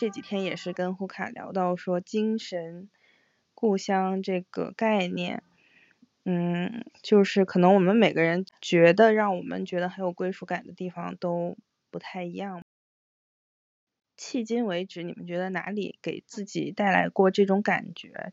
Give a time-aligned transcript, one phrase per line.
[0.00, 2.88] 这几天也是跟胡卡聊到说精神
[3.52, 5.42] 故乡这个概念，
[6.24, 11.56] 嗯，就是可能我们每个人觉得让我们觉得很有归属感的地方都
[11.90, 12.62] 不太一样。
[14.16, 18.32] 迄今为止，你们觉得哪里给自己带来过这种感觉？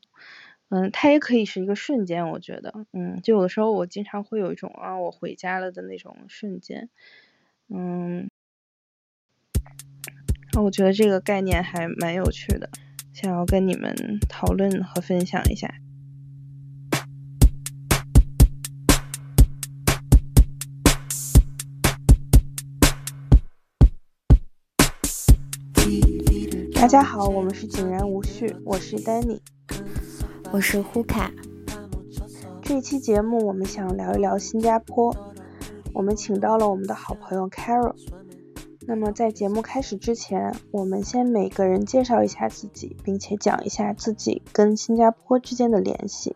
[0.70, 6.92] 嗯，它也可以是一个瞬间，我觉得，嗯，就有的时候我经常会有一种啊，我回家了的那种瞬间，
[7.70, 8.30] 嗯。
[10.62, 12.70] 我觉得这个概念还蛮有趣的，
[13.14, 13.94] 想要跟你们
[14.30, 15.70] 讨论和分享一下。
[26.74, 29.40] 大家好，我们是井然无序，我是 Danny，
[30.52, 31.32] 我是呼卡。
[32.62, 35.16] 这期节目我们想聊一聊新加坡，
[35.94, 37.94] 我们请到了我们的好朋友 Carol。
[38.88, 46.36] 那么在节目开始之前，我们先每个人介绍一下自己，并且讲一下自己跟新加坡之间的联系。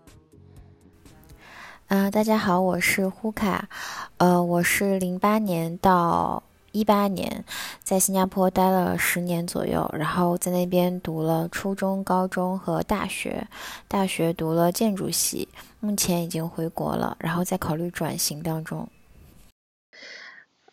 [1.88, 3.70] 啊，大家好，我是呼卡，
[4.18, 6.42] 呃，我是零八年到
[6.72, 7.46] 一八年
[7.84, 13.48] 在新加坡待了十年左右，然后在那边读了初中、高中和大学，
[13.88, 15.48] 大学读了建筑系，
[15.80, 18.90] 目前已经回国了，然后在考虑转型当中。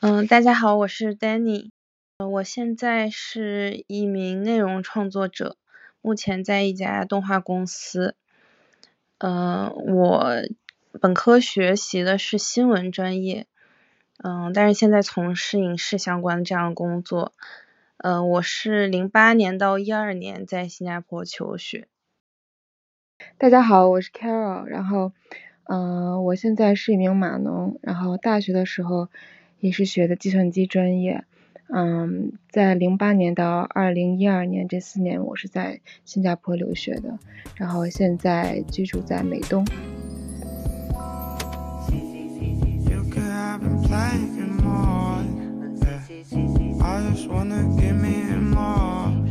[0.01, 1.71] 嗯，大家好，我是 Danny，
[2.19, 5.57] 我现在是一名内容创作者，
[6.03, 8.15] 目前在一家动画公司。
[9.17, 10.27] 嗯，我
[11.01, 13.47] 本科学习的是新闻专业，
[14.23, 17.33] 嗯，但是现在从事影视相关的这样的工作。
[17.97, 21.89] 嗯，我是零八年到一二年在新加坡求学。
[23.39, 25.13] 大家好，我是 Carol，然后，
[25.65, 29.09] 嗯，我现在是一名码农，然后大学的时候。
[29.61, 31.25] 也是学的计算机专业，
[31.69, 37.19] 嗯，在零八年到二零一二年这四年，我是在新加坡留学的，
[37.57, 39.65] 然后现在居住在美东。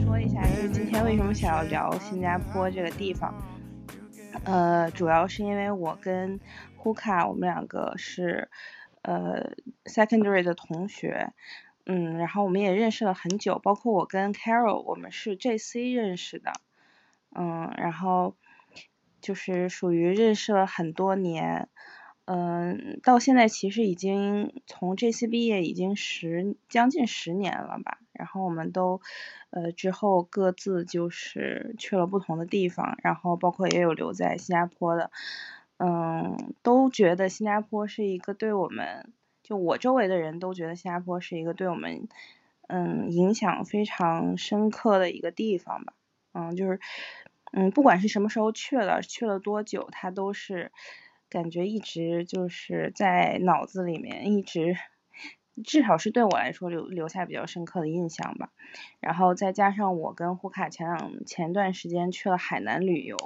[0.04, 3.32] 说一下，就是今天为什么想要聊新加坡这个地方？
[4.44, 6.40] 呃，主要是因为我跟
[6.76, 8.50] 呼卡，我们两个是。
[9.06, 9.54] 呃
[9.86, 11.32] ，secondary 的同学，
[11.86, 16.54] 嗯，然后我们也认识了很久，包括我跟 Carol，我们是 JC 认识的，
[17.36, 18.36] 嗯，然后
[19.22, 21.70] 就是属于认识了很多年，
[22.26, 29.02] 嗯，到现在其实已经从 JC 毕业已经十将近十年了吧，然后我们都
[29.52, 35.12] 呃之后各自就是去了不同的地方，然后包括也有留在新加坡的。
[35.78, 39.12] 嗯，都觉得新加坡是一个对我们，
[39.44, 42.08] 就我周围的人都觉得新加坡是一个对我们，
[42.68, 45.94] 嗯，影响非常深刻的一个地方吧。
[46.34, 46.80] 嗯，就是，
[47.52, 50.72] 嗯，不管是什么时候去了，去了多久，它都是
[51.30, 54.76] 感觉一直就是在脑子里面，一直，
[55.64, 58.52] 至少是对我来说留留下比较深刻的印象吧。
[59.02, 63.18] 然后再加上我跟胡卡前两前段时间去了海南旅游。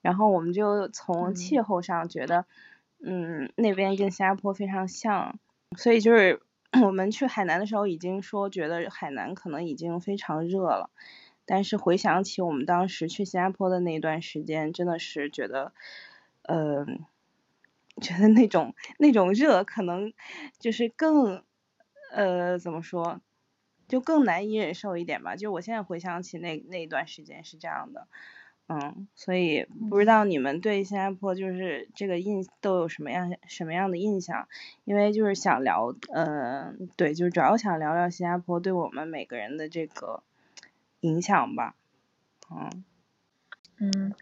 [0.00, 2.46] 然后我们就从气候上觉得，
[3.04, 5.38] 嗯，那边跟新加坡非常像，
[5.76, 6.40] 所以就是
[6.84, 10.90] 我们去海南的时候已经说觉得海南可能已经非常热了，
[11.46, 15.72] 但是回想起我们当时去新加坡的那段时间，真的是觉得，
[16.42, 16.86] 呃，
[18.00, 20.12] 觉得那种那种热可能
[20.58, 21.42] 就是更，
[22.12, 23.20] 呃，怎么说，
[23.88, 25.36] 就更难以忍受一点吧。
[25.36, 28.06] 就我现在回想起那那一段时间是这样的。
[28.70, 34.46] 嗯，所以不知道你们对新加坡就是这个印都有什么样什么样的印象？
[34.84, 40.22] 因为就是想聊，嗯，对，就是主要想聊聊新加坡对我们每个人的这个
[41.00, 41.76] 影响吧。
[42.50, 42.84] 嗯，
[43.78, 44.14] 嗯，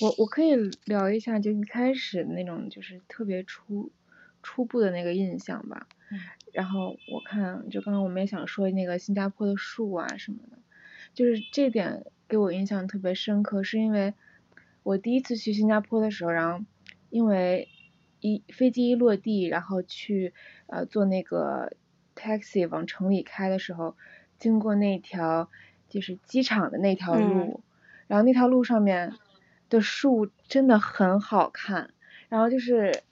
[0.00, 3.92] 我我可以聊一下，就一开始那种就是特别初
[4.42, 5.86] 初步的那个印象吧。
[6.10, 6.18] 嗯。
[6.52, 10.58] 然后我看，就刚刚我们也想说那个新加坡的树啊什么的，
[11.14, 12.04] 就是这点。
[12.26, 14.14] 给我印象特别深刻，是因为
[14.82, 16.64] 我第一次去新加坡的时候，然后
[17.10, 17.68] 因为
[18.20, 20.32] 一飞机一落地，然后去
[20.66, 21.76] 呃坐那个
[22.16, 23.96] taxi 往城里开的时候，
[24.38, 25.50] 经过那条
[25.88, 27.60] 就是机场的那条路，
[28.06, 29.14] 然后那条路上面
[29.68, 31.92] 的树真的很好看，
[32.28, 33.02] 然后就是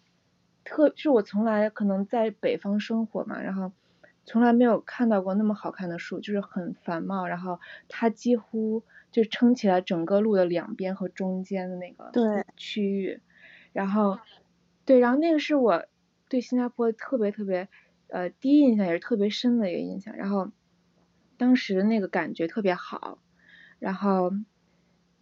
[0.65, 3.73] 特是我从来可能在北方生活嘛，然后
[4.25, 8.83] 从来没有看到过那么好看的树，就是很繁茂，然后它几乎。
[9.13, 12.11] 就撑起来整个路的两边和中间的那个
[12.57, 13.21] 区域，
[13.73, 14.19] 然后，
[14.85, 15.85] 对，然后那个是我
[16.29, 17.69] 对新加坡特别特别
[18.09, 20.17] 呃第一印象也是特别深的一个印象。
[20.17, 20.51] 然后，
[21.37, 23.19] 当时那个感觉特别好，
[23.79, 24.33] 然后，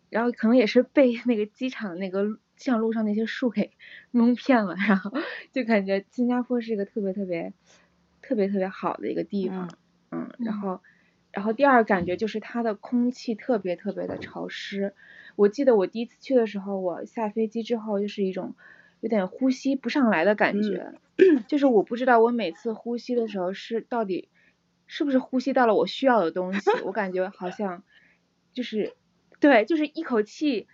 [0.08, 3.72] 然后可能也是被那个机场那个像路上那些树给
[4.12, 5.12] 蒙骗了，然后
[5.52, 7.52] 就感觉新加坡是一个特别特别
[8.22, 9.68] 特别特别好的一个地方，
[10.10, 10.80] 嗯，然后，
[11.32, 14.94] 然后第二感觉就是它的空气特别特别的潮湿，
[15.36, 18.54] 我记得我第一次去的时候，我下飞机之后就是一种
[19.00, 20.92] 有点呼吸不上来的感觉，
[21.48, 24.28] 就是我不知道我每次呼吸的时候是到底。
[24.92, 26.68] 是不是呼吸到了我需要的东西？
[26.84, 27.84] 我感觉好像
[28.52, 28.92] 就是，
[29.38, 30.66] 对，就是一口气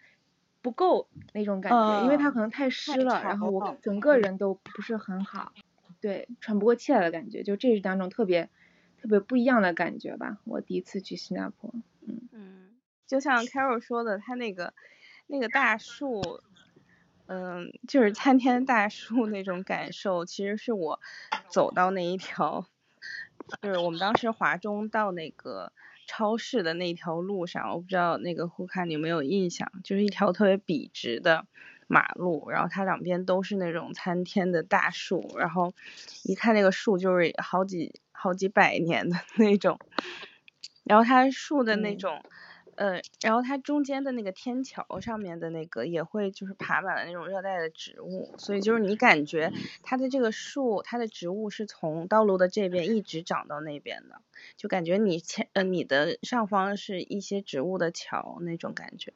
[0.63, 5.53] 不够那种感觉，因为它可能太湿了，然后我整个人都不是很好，
[6.01, 8.49] 对，喘不过气来的感觉，就这是两种特别
[9.07, 10.39] 特别不一样的感觉吧。
[10.45, 11.73] 我第一次去新加坡，
[12.07, 12.71] 嗯嗯，
[13.07, 14.75] 就像 Carol 说的，他那个
[15.29, 16.41] 那个大树，
[17.27, 21.01] 嗯，就是参天大树那种感受，其实是我
[21.49, 22.67] 走到那一条。
[23.63, 25.73] 就是我们当时华中到那个
[26.09, 31.47] 超市的那条路上，我不知道那个胡卡你有没有印象，就是一条特别笔直的
[31.87, 35.73] 马路，然后它两边都是那种参天的大树，然后
[36.25, 39.79] 一看那个树就是好几好几百年的 那种，
[40.85, 42.23] 然后它树的那种。
[42.79, 49.51] 呃，然后它中间的那个天桥上面的那个也会就是爬满了那种热带的植物，所以就是你感觉
[49.83, 54.21] 它的这个树，它的植物是从道路的这边一直长到那边的，
[54.59, 59.15] 就感觉你前呃你的上方是一些植物的桥那种感觉，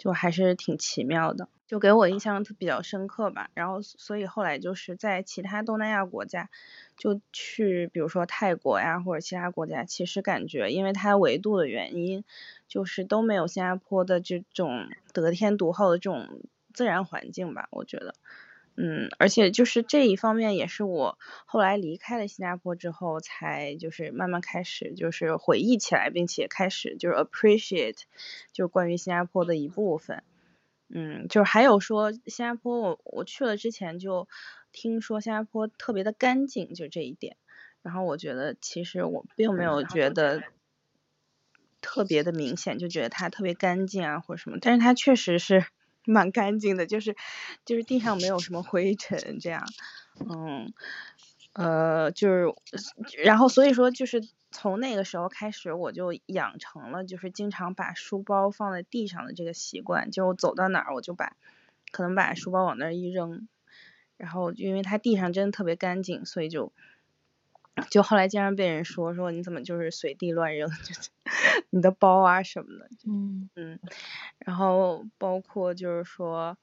[0.00, 3.50] 就还是挺奇妙的，就给我印象比较深刻吧。
[3.52, 6.48] 然后所以后来就是在其他东南亚国家。
[6.96, 12.24] 就去，比如说泰国呀，或者其他国家，其实感觉因为它维度的原因，
[12.68, 16.42] 就是都没有新加坡的这种得天独厚的这种
[16.74, 18.14] 自然环境吧，我觉得，
[18.82, 27.98] 嗯，而且就是这一方面也是我后来离开了新加坡之后，才就是慢慢开始就是回忆起来，并且开始就是 appreciate，
[28.52, 30.22] 就关于新加坡的一部分，
[30.88, 34.28] 嗯，就还有说新加坡，我我去了之前就。
[34.72, 37.36] 听说新加坡特别的干净，就这一点。
[37.82, 40.44] 然后我觉得其实我并没有觉得
[41.80, 44.58] 特别的明显，就觉得它特别干净啊或者什么。
[44.60, 45.66] 但是它确实是
[46.10, 47.16] 蛮干净的，就是
[47.64, 49.64] 就是地上没有什么灰尘这样。
[50.18, 50.72] 嗯，
[51.54, 52.52] 呃，就是
[53.24, 60.10] 然后所以说就是从那个时候开始，我就养成了就是经常把书包放在地上的这个习惯。
[60.10, 61.36] 就走到哪儿我就把
[61.92, 63.48] 可能把书包往那儿一扔。
[64.16, 66.74] 然后因为它地上真的特别干净，所以就
[67.90, 71.10] 就后来经常被人说说你怎么就是随地乱扔，就是
[71.70, 72.88] 你的包啊什么的。
[73.06, 73.78] 嗯嗯，
[74.38, 76.58] 然后包括就是说，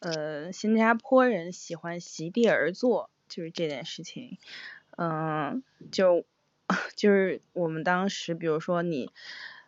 [0.00, 4.38] 呃，新加坡人喜欢席地而坐，就是这件事情。
[4.96, 6.24] 嗯，就
[6.96, 9.10] 就是我们当时，比如说你，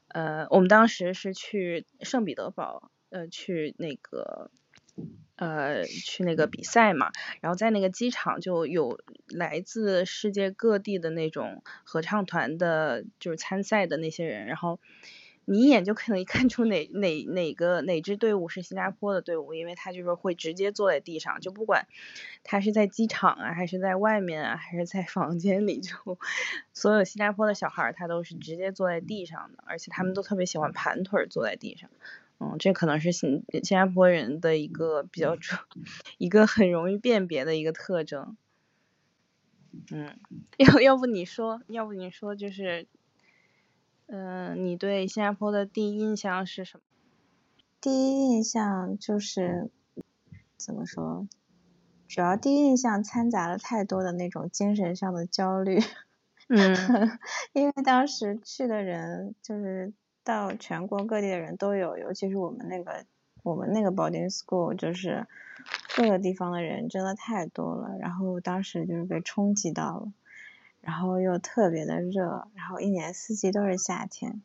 [0.09, 4.51] 呃，我们当时是去圣彼得堡，呃，去那个。
[5.43, 7.11] 呃，去那个比赛嘛，
[7.41, 14.79] 然后在那个机场就有来自世界各地的那种合唱团的，就是参赛的那些人，然后
[15.45, 21.89] 你一眼就可以 看出哪哪哪个哪支队伍是新加坡的队伍，因为他就是会直接坐在地上，就不管
[22.45, 25.97] 他是在机场啊，还是在外面啊，还是在房间里，就
[26.73, 31.91] 所有新加坡的小孩他都是直接坐在地上的，而且他们都特别喜欢盘腿坐在地上。
[32.43, 35.55] 嗯，这可能是新新加坡人的一个比较主，
[36.19, 38.37] 一个很容易辨别的一个特征。
[39.93, 40.19] 嗯，
[40.59, 42.89] 要要不你说，要不你说就是，
[44.07, 46.83] 嗯，你对新加坡的第一印象是什么？
[47.81, 49.71] 第一印象就是
[50.57, 51.29] 怎么说？
[52.09, 55.79] 主要第一印象掺杂了太多的那种精神上的焦虑。
[56.49, 56.59] 嗯，
[57.55, 59.93] 因为当时去的人就是。
[60.25, 63.05] 到全国各地的人都有，尤其是我们那个
[63.43, 65.27] 我们那个 boarding school，就是
[65.97, 70.13] 各个地方的人真的太多了，然后当时就是被冲击到了，
[70.81, 74.43] 然后又特别的热，然后一年四季都是夏天，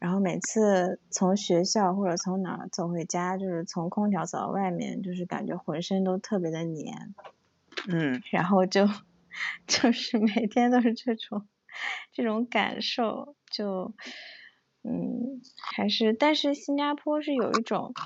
[0.00, 7.14] 然后每次从学校或者从哪儿走回家，就是从空调走到外面，就是感觉浑身都特别的黏，
[7.88, 8.88] 嗯，然后就
[9.68, 11.46] 就是每天都是这种
[12.12, 13.94] 这种感受，就。
[14.84, 15.40] 嗯，
[15.74, 17.96] 还是，但是新加坡是有一种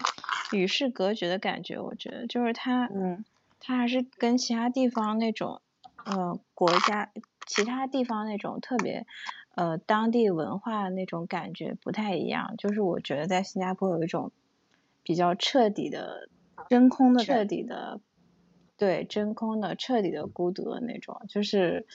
[0.48, 3.24] 与世隔绝的感觉，我觉得，就是它，嗯，
[3.60, 5.60] 它还是跟其他地方那种，
[6.04, 7.12] 呃，国家
[7.46, 9.06] 其他地方那种特别，
[9.54, 12.54] 呃，当地文化那种感觉不太一样。
[12.56, 14.32] 就是我觉得在新加坡有一种
[15.02, 16.30] 比较彻底的
[16.68, 18.00] 真空的彻底的，
[18.82, 21.86] 对真空的、彻底的孤独的那种，就是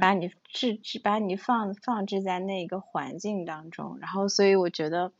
[0.00, 5.12] 把你置置把你放放置在那个环境当中，然后所以我觉得，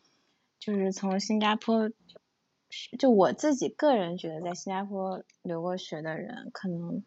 [0.58, 1.90] 就是从新加坡，
[2.98, 7.02] 就我自己个人觉得，在新加坡留过学的人，可能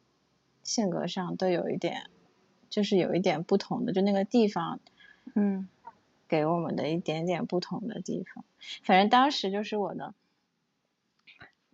[0.62, 2.04] 性格上都有一点，
[2.70, 4.80] 就是有一点不同的，就那个地方，
[5.34, 5.68] 嗯，
[6.28, 8.46] 给我们的一点点不同的地方。
[8.84, 10.14] 反正当时就是我的。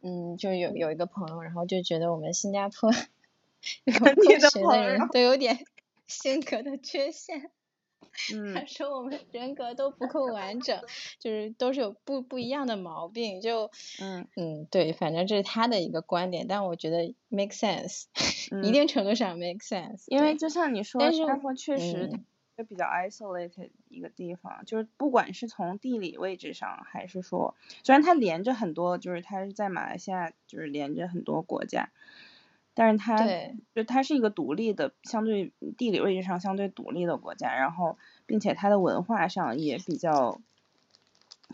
[0.01, 2.91] 嗯，就有有一个朋友，然后就觉得我们新加坡
[3.85, 5.59] 有留学的人都有点
[6.07, 7.51] 性格的缺陷。
[8.33, 10.81] 嗯，他说我们人格都不够完整，
[11.19, 13.39] 就是都是有不不一样的毛病。
[13.39, 13.69] 就
[14.01, 18.05] 嗯嗯，对，反正这是他的一个观点，但我觉得 make sense，
[18.63, 20.03] 一定程度上 make sense。
[20.07, 22.11] 因为就像你说，新加坡确实。
[22.59, 31.89] 就比较 isolated 一个地方，就是不管是从地理位置上，还是说，虽然它连着很多，就是它是在马来西亚，就是连着很多国家，
[32.73, 33.15] 但是它
[33.73, 40.41] 就它是一个独立的，相对地理位置上相对独立的国家，然后并且它的文化上也比较，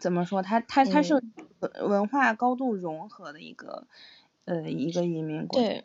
[0.01, 1.24] 怎么说，它它它是
[1.88, 3.85] 文化高度融合的一个
[4.45, 5.83] 呃一个移民国家。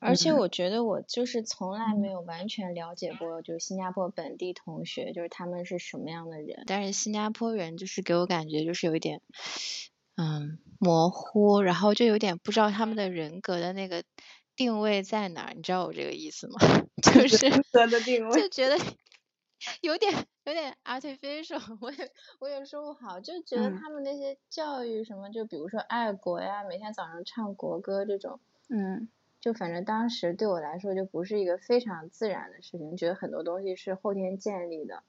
[0.00, 6.62] 而且我觉得我就是从来没有完全了解过，就是新加坡本地同学，就是他们是什么样的人。
[6.66, 9.20] 但是新加坡人就是给我感觉就是有一点，
[10.16, 14.04] 嗯，模糊，然后就有点不知道他们的人格的那个
[14.56, 16.58] 定位在哪儿，你知道我这个意思吗？
[17.02, 18.76] 就是人格的定位，就觉得
[19.82, 20.12] 有点
[20.44, 29.08] 有点 artificial，我也我也说不好，就觉得他们那些教育什么，就比如说爱国呀，每天早上唱国歌这种，嗯。
[29.40, 35.02] 就反正当时对我来说就不是一个非常自然的事情，觉得很多东西是后天建立的，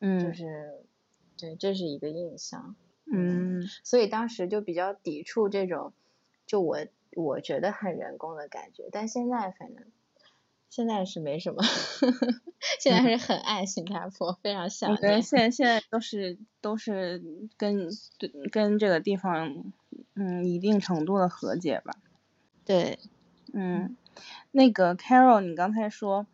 [0.00, 0.84] 嗯，就是
[1.38, 2.74] 对，这是一个印象，
[3.06, 5.92] 嗯，所以当时就比较抵触这种，
[6.46, 6.78] 就我
[7.14, 9.86] 我觉得很人工的感觉，但现在反正
[10.68, 11.62] 现在是没什么，
[12.80, 15.22] 现在是很爱新加坡，非常想念。
[15.22, 17.22] 现在现在都是都是
[17.56, 17.88] 跟
[18.50, 19.72] 跟这个地方
[20.14, 21.96] 嗯一定程度的和解吧，
[22.64, 22.98] 对。
[23.52, 23.96] 嗯，
[24.52, 26.26] 那个 Carol，你刚才说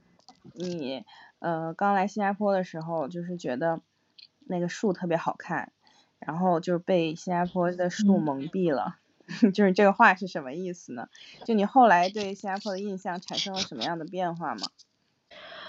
[0.52, 1.04] 你
[1.38, 3.80] 呃刚来新加坡的时候，就是觉得
[4.46, 5.72] 那个树特别好看，
[6.18, 8.96] 然后就是被新加坡的树蒙蔽了，
[9.54, 11.08] 就是这个话是什么意思呢？
[11.44, 14.68] 就你后来对新加坡的印象产生了什么样的变化吗？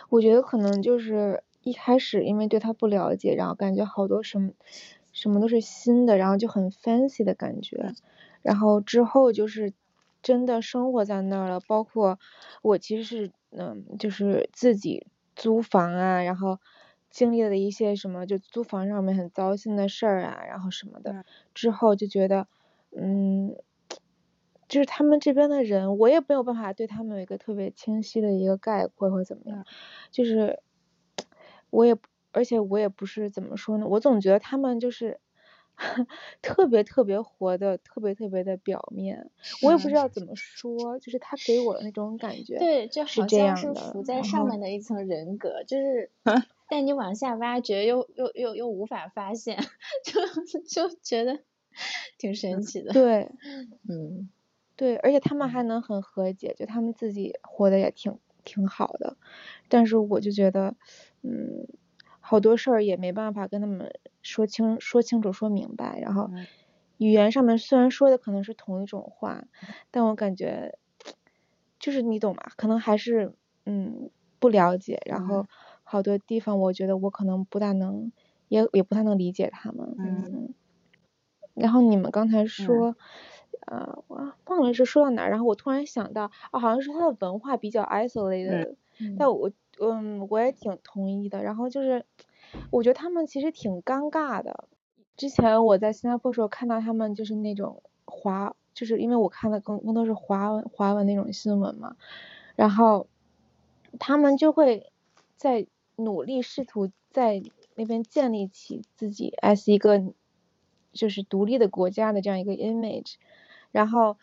[0.09, 4.51] 我觉得可能就是一开始因为对他不了解，然后感觉好多什么
[5.13, 7.93] 什么都是新的，然后就很 fancy 的感觉，
[8.41, 9.73] 然后之后就是。
[10.27, 12.19] 真的生活在那儿了，包括
[12.61, 15.07] 我其实是嗯，就是自己
[15.37, 16.59] 租房啊，然后
[17.09, 22.45] 经历了一些什么，就租房上面很糟心的事儿啊，然后什么的，之后就觉得
[22.91, 23.55] 嗯，
[24.67, 29.65] 就是他们这边的人，我也没有办法对他们有一个特别清晰的一个概括或者怎么样，
[30.11, 30.59] 就是
[31.69, 31.95] 我也
[32.33, 35.21] 而且我也不是怎么说呢，我总觉得他们就是。
[36.41, 39.29] 特别特别活的，特别特别的表面，
[39.61, 46.11] 我也不知道怎么说，就是他给我的那种感觉，对，就好像是浮在上面的一层人格，就是
[46.69, 49.57] 但你往下挖掘，又又又又无法发现，
[50.03, 50.21] 就
[50.61, 51.39] 就觉得
[52.17, 52.93] 挺神奇的。
[52.93, 53.29] 对，
[53.89, 54.29] 嗯，
[54.75, 59.17] 对，而且他们还能很和解，就他们自己活的也挺挺好的，
[59.69, 60.75] 但是我就觉得，
[61.23, 61.67] 嗯。
[62.29, 63.89] 好多事儿也没办法跟他们
[64.21, 66.29] 说清说清楚说明白，然后
[66.97, 69.45] 语言上面虽然说的可能是同一种话，
[69.91, 70.77] 但我感觉
[71.79, 72.41] 就是你懂吗？
[72.57, 73.33] 可能还是
[73.65, 75.45] 嗯不了解，然后
[75.85, 78.11] 好多地方我觉得我可能不大能
[78.49, 79.95] 也也不太能理解他们。
[79.97, 80.53] 嗯。
[81.53, 82.95] 然后你们刚才说，
[83.67, 88.75] 呃，我忘了是说到哪儿，然后我突然想到，哦，好像是他的文化比较 isolated，
[89.17, 89.49] 但我。
[89.79, 91.43] 嗯，我也挺同意的。
[91.43, 92.05] 然后就是，
[92.71, 94.67] 我觉得他们其实挺尴尬的。
[95.15, 101.95] 之前我在新加坡时候看到他们就是那种华，就是因为我看的更更多是华文华文那种新闻嘛。
[102.55, 103.07] 然后
[103.99, 104.91] 他们就会
[105.35, 107.41] 在努力试图在
[107.75, 110.03] 那边建立起自己 as 一个
[110.93, 113.15] 就是独立的国家的这样一个 image。
[113.71, 114.17] 然后，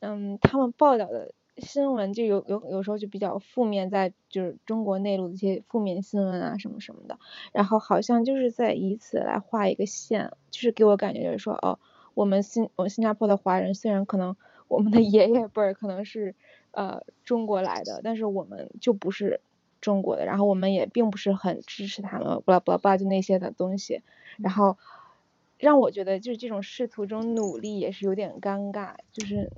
[0.00, 1.32] 嗯，他们报道的。
[1.60, 7.18] 新闻就有有有时候就比较负面，在就是中国内陆的一些负面新闻啊什么什么的，
[7.52, 11.78] 然后好像就是在以此来画一个线，就是给我感觉就是说，哦，
[12.14, 14.36] 我们新我们新加坡的华人虽然可能
[14.68, 16.34] 我们的爷爷辈儿可能是
[16.72, 19.40] 呃中国来的，但是我们就不是
[19.80, 24.02] 中国的，然后我们也并不是很支持他们，巴拉巴拉巴就那些的东西，
[24.38, 24.76] 然后
[25.58, 29.50] 让我觉得就是这种仕途中努力也是有点尴尬，就是。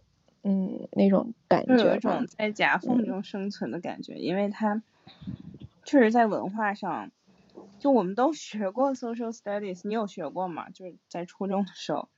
[0.42, 4.82] 嗯那种感觉，有一种在夹缝中生存的感觉，因为它
[5.84, 7.10] 确实在文化上，
[7.78, 10.70] 就我们都学过 social studies，你有学过吗？
[10.70, 12.08] 就是在初中的时候，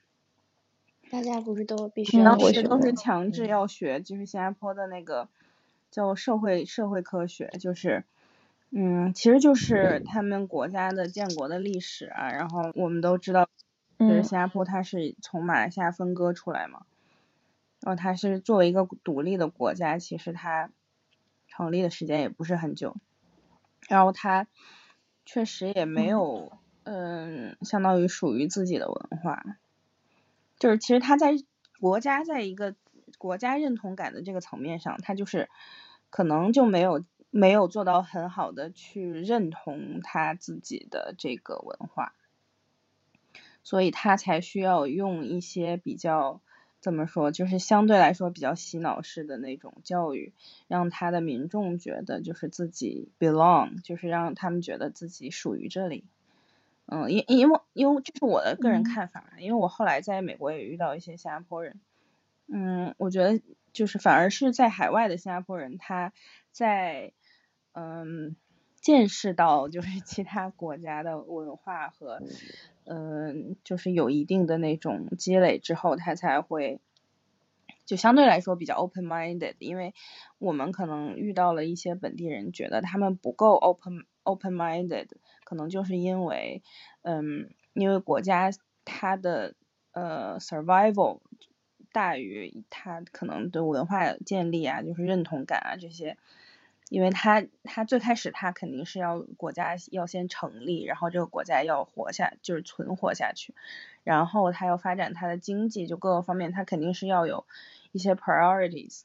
[1.10, 5.28] 大家不是都必须当时都是强制要学，就是新加坡的那个
[5.90, 8.04] 叫社会社会科学，就是。
[8.76, 13.48] 嗯，其实就是他们国家的建国的历史啊，然后我们都知道，
[14.00, 16.84] 就是新加坡它是从马来西亚分割出来嘛，
[17.84, 20.70] 然后它是作为一个独立的国家，其实它
[21.48, 22.96] 成立的时间也不是很久，
[23.88, 24.46] 然后它
[25.26, 29.44] 确实也没有，嗯，相当于属于自己的文化，
[30.58, 31.34] 就是其实它在
[31.78, 32.74] 国家在一个
[33.18, 35.50] 国家认同感的这个层面上，它就是
[36.08, 37.04] 可能就没有。
[37.36, 42.14] 没有做到很好的去认同他自己的这个文化，
[43.64, 46.40] 所以他才需要用一些比较
[46.84, 50.34] 怎么说，就是相对来说比较洗脑式的那种教育，
[50.68, 56.04] 让他的民众觉得就是自己 belong，就是让他们觉得自己属于这里。
[56.84, 61.80] 嗯，因因为因为这是我的个人看法，因为我后来在美国也遇到一些新加坡人，
[62.48, 63.40] 嗯，我觉得
[63.72, 66.12] 就是反而是在海外的新加坡人，他
[66.52, 67.12] 在
[67.72, 68.36] 嗯，
[68.84, 72.20] 见识到就是 其他国家的文化和，
[72.84, 76.80] 嗯，就是有一定的那种积累之后，他才会
[77.86, 79.54] 就相对来说比较 open minded。
[79.58, 79.94] 因为
[80.38, 85.08] 我们可能遇到了一些本地人，觉得他们不够 open open minded，
[85.44, 86.62] 可能就是因为，
[87.00, 88.50] 嗯，因为国家
[88.84, 89.54] 它的
[89.92, 91.20] 呃 survival
[91.90, 96.18] 大于他可能对文化建立啊，就是认同感啊这些。
[96.90, 103.54] 因为他他最开始他肯定是要国家要先成立，然后这个国家要活下就是存活下去，
[104.04, 107.46] 然后他要发展他的经济，就各个方面他肯定是要有
[107.92, 109.02] 一些 priorities。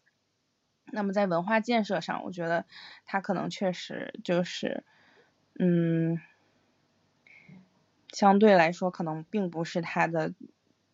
[0.91, 2.65] 那么在文化建设上，我觉得
[3.05, 4.83] 他可能确实就是
[5.57, 6.19] 嗯，
[8.11, 10.33] 相对来说可能并不是他的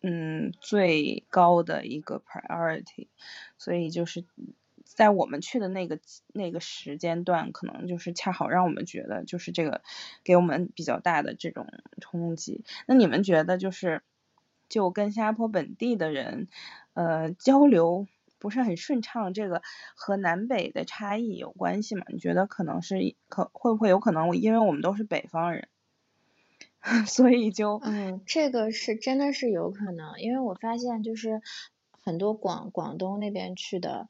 [0.02, 3.08] 嗯最高的一个 priority，
[3.58, 4.24] 所以就是。
[4.96, 6.00] 在我们去的那个
[6.32, 9.82] 那个时间段，可能就是恰好让我们觉得就是这个
[10.24, 11.66] 给我们比较大的这种
[12.00, 12.64] 冲击。
[12.86, 14.02] 那你们觉得就是
[14.70, 16.48] 就跟新加坡本地的人
[16.94, 19.60] 呃交流不是很顺畅，这个
[19.94, 22.06] 和南北的差异有关系吗？
[22.08, 24.34] 你觉得可能是可会不会有可能？
[24.34, 25.68] 因为我们都是北方人，
[27.06, 31.42] 所以就嗯，这个是真的是有可能，因为我发现就是
[32.02, 34.08] 很多广广东那边去的。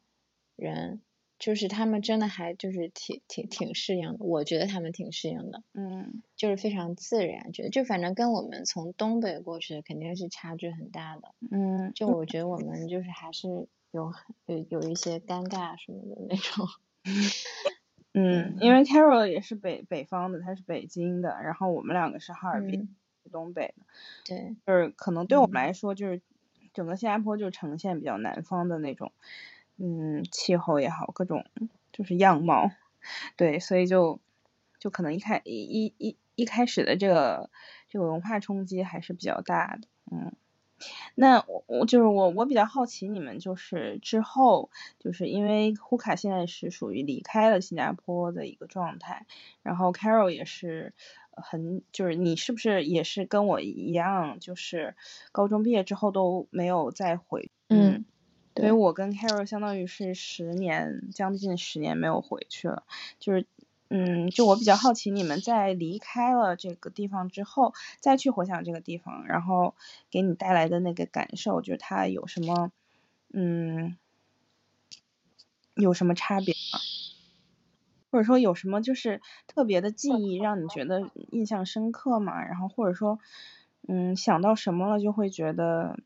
[0.57, 1.01] 人
[1.39, 14.15] 就是他们真的还就是挺挺挺适应的，我觉得他们挺适应的，嗯，就是非常自然，觉得就反正跟我们从东北过去的肯定是差距很大的，嗯，就我觉得我们就是还是有
[14.47, 16.67] 有有一些尴尬什么的那种，
[18.15, 22.97] 嗯，因为 Carol 也是北北方的，他是北京的，然后我们两个是哈尔滨，
[23.31, 23.85] 东北的，
[24.25, 26.23] 对，就是可能对我们来说，就是
[26.73, 29.13] 整个新加坡就呈现比较南方的那种。
[29.79, 31.45] 嗯，气候也好，各种
[31.93, 32.71] 就是样貌，
[33.37, 34.21] 对，所以就
[34.79, 37.51] 就可能一开一一一开始的这个
[37.89, 40.33] 这个文化冲击还是比较大的，嗯，
[41.15, 49.27] 那我我就是我我比较好奇你们就是之后就是因为呼卡现在是属于离开了新加坡的一个状态，
[49.63, 50.95] 然后 Carol 也是
[51.31, 54.97] 很就是你是不是也是跟我一样，就是
[55.33, 58.05] 高中毕业之后都没有再回，嗯。
[58.57, 62.85] 所以我跟 Carol 相当于是十年，将近十年没有回去了。
[63.19, 63.47] 就是，
[63.89, 69.75] 嗯，就我比较好奇，你们在离开了这个地方之后，再去回想这个地方，然后
[70.11, 72.73] 给你带来的那个感受，就是它有什么，
[73.33, 73.99] 嗯，
[75.75, 76.81] 有什么差别吗？
[78.11, 82.43] 或者说有什么就是特别的记忆让你觉得印象深刻吗？
[82.43, 83.19] 然后或者说，
[83.87, 85.99] 嗯，想到什么了就会觉得。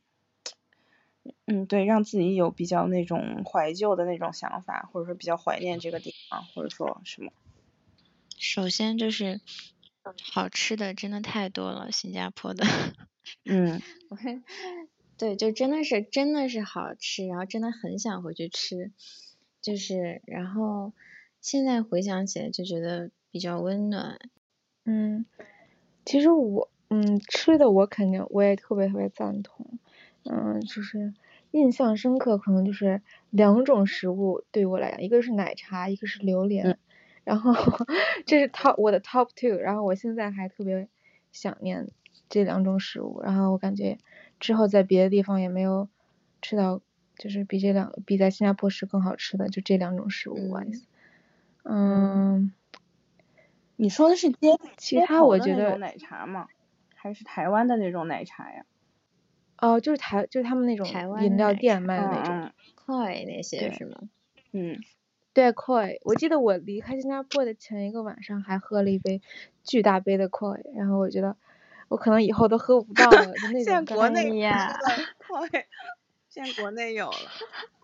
[1.47, 7.33] 嗯，对，让自己有比较那种怀旧的那种想法，或者说比较怀念这个地方，或者说什么。
[8.39, 9.41] 首先就是
[10.33, 12.65] 好吃的真的太多了，新加坡的。
[13.45, 13.81] 嗯。
[15.19, 18.91] 对，就真的是真的是好吃，然后真的很想回去吃，
[19.61, 20.95] 就是然后
[21.43, 24.19] 现在回想起来就觉得比较温暖。
[24.87, 25.27] 嗯，
[26.07, 29.79] 其实我嗯吃的我肯定我也特别特别赞同。
[30.25, 31.15] 嗯，就是
[31.51, 36.79] 印象深刻，可能就是两种食物对我来讲，一个是奶茶，一个是榴莲。
[37.23, 37.55] 然后
[38.27, 40.89] 这是 top 我的 top two，然后我现在还特别
[41.33, 41.89] 想念
[42.29, 43.21] 这两种食物。
[43.23, 43.99] 然后我感觉
[44.41, 45.89] 之后在别的地方也没有
[46.41, 46.81] 吃到
[47.17, 50.59] 就是比这两比在新加坡吃更好吃的就这两种食物。
[51.63, 52.53] 嗯，
[53.77, 56.49] 你说的是街其他我觉得奶茶吗？
[56.95, 58.65] 还是台湾的那种奶茶呀？
[59.61, 60.87] 哦，就是台就是他们那种
[61.23, 63.99] 饮料店卖的那种，Koi 那些是吗？
[64.53, 64.77] 嗯，
[65.33, 65.99] 对，Koi。
[66.05, 69.21] 我记得我离开新加坡的前一个晚上还喝了一杯
[69.63, 71.37] 巨大杯的 Koi，然后我觉得
[71.89, 74.77] 我可能以后都喝不到了，就那种现在国内呀，
[75.29, 75.65] Koi，
[76.29, 77.19] 现在国内有了。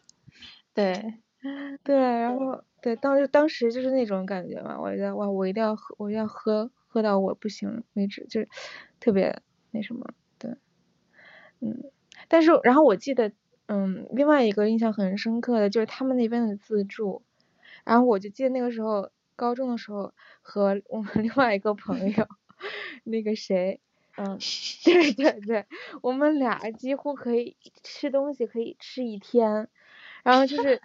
[0.74, 1.14] 对，
[1.84, 8.48] 对，然后对，当时当时就是那种感觉嘛，我觉得哇，我一定要喝，我要喝喝到我不行为止，就是
[8.98, 9.40] 特别
[9.72, 10.06] 那什么。
[11.60, 11.84] 嗯，
[12.28, 13.32] 但是然后我记得，
[13.66, 17.22] 嗯，另外一个印象很深刻的就是他们那边的自助，
[17.84, 22.28] 然后我就记得那个时候高中的时候和我们另外一个朋友，
[23.04, 23.80] 那个谁，
[24.16, 24.38] 嗯，
[24.84, 25.66] 对对对，
[26.02, 29.68] 我们俩几乎可以吃东西可以吃一天，
[30.24, 30.82] 然后就是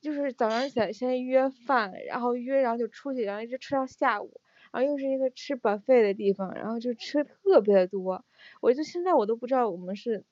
[0.00, 4.40] 就是早上起来先约饭，然后约然后就出去，然后一直吃到下午。
[4.72, 8.24] 然后又是一个吃 buffet 的地方，然后就吃特别的多，
[8.60, 10.24] 我就现在我都不知道我们是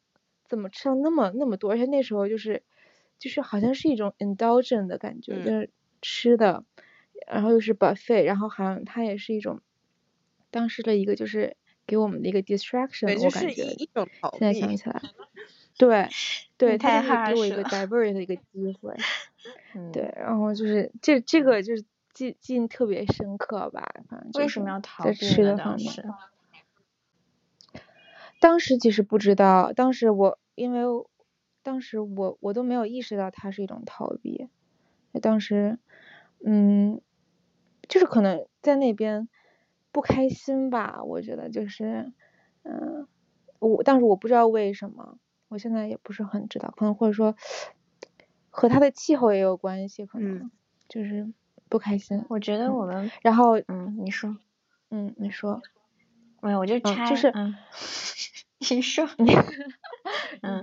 [0.47, 2.63] 怎么吃了那么那么多，而且那时候就是
[3.19, 5.71] 就是好像是一种 indulgent 的感觉，就是
[6.03, 6.65] 吃的，
[7.27, 9.61] 然后又是 buffet，然后好像它也是一种
[10.51, 13.63] 当时的一个就是给我们的一个 distraction，我感觉
[14.33, 15.01] 现在想起来，
[15.79, 16.09] 对
[16.57, 18.43] 对，它就是给我一个 divert 的一个机
[18.81, 18.95] 会，
[19.93, 21.85] 对，然后就是这这个就是。
[22.13, 25.95] 记记忆特别深刻吧，反正为什么要逃避吃的方面？
[28.41, 30.81] 当时其实不知道，当时我因为
[31.63, 34.49] 当时我我都没有意识到它是一种逃避，
[35.23, 35.79] 当时
[36.45, 37.01] 嗯，
[37.89, 39.29] 就是可能在那边
[39.93, 42.13] 不开心吧，我觉得就是
[42.63, 43.07] 嗯，
[43.59, 47.37] 我当时我不知道为什么，我现在也不是很知道，可能或者说
[48.49, 50.51] 和它的气候也有关系，可能
[50.89, 51.33] 就是。
[51.69, 54.37] 不开心，我觉得我们，然后，嗯，你说，
[54.91, 55.63] 嗯，你说，
[56.43, 57.31] 没有，我就拆，就是，
[58.69, 59.09] 你说，
[60.43, 60.63] 嗯，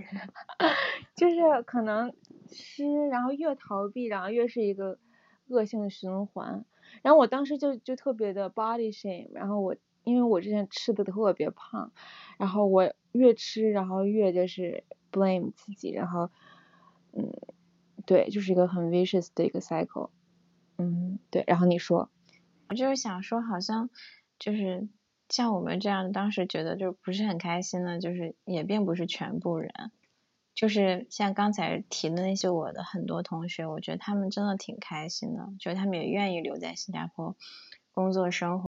[1.17, 2.13] 就是可能
[2.49, 4.99] 吃，然后越逃避，然后越是一个
[5.47, 6.63] 恶性循环。
[7.01, 11.91] 然后我当时就就特别的 body shame，然后我因为我之前吃的特别胖，
[12.37, 16.29] 然后我越吃，然后越就是 blame 自己，然后，
[17.13, 17.33] 嗯，
[18.05, 20.11] 对，就是一个很 vicious 的一个 cycle。
[20.77, 22.09] 嗯，对，然后你说，
[22.69, 23.89] 我就是想说，好像
[24.39, 24.87] 就是
[25.29, 29.71] 像我们这样，当时觉得就不是很开心的，就是也并不是全部人，
[30.55, 37.35] 就是像刚才提的那些我的很多同学，我觉得他们真的挺开心的，就是他们也愿意留在新加坡
[37.91, 38.69] 工作生活。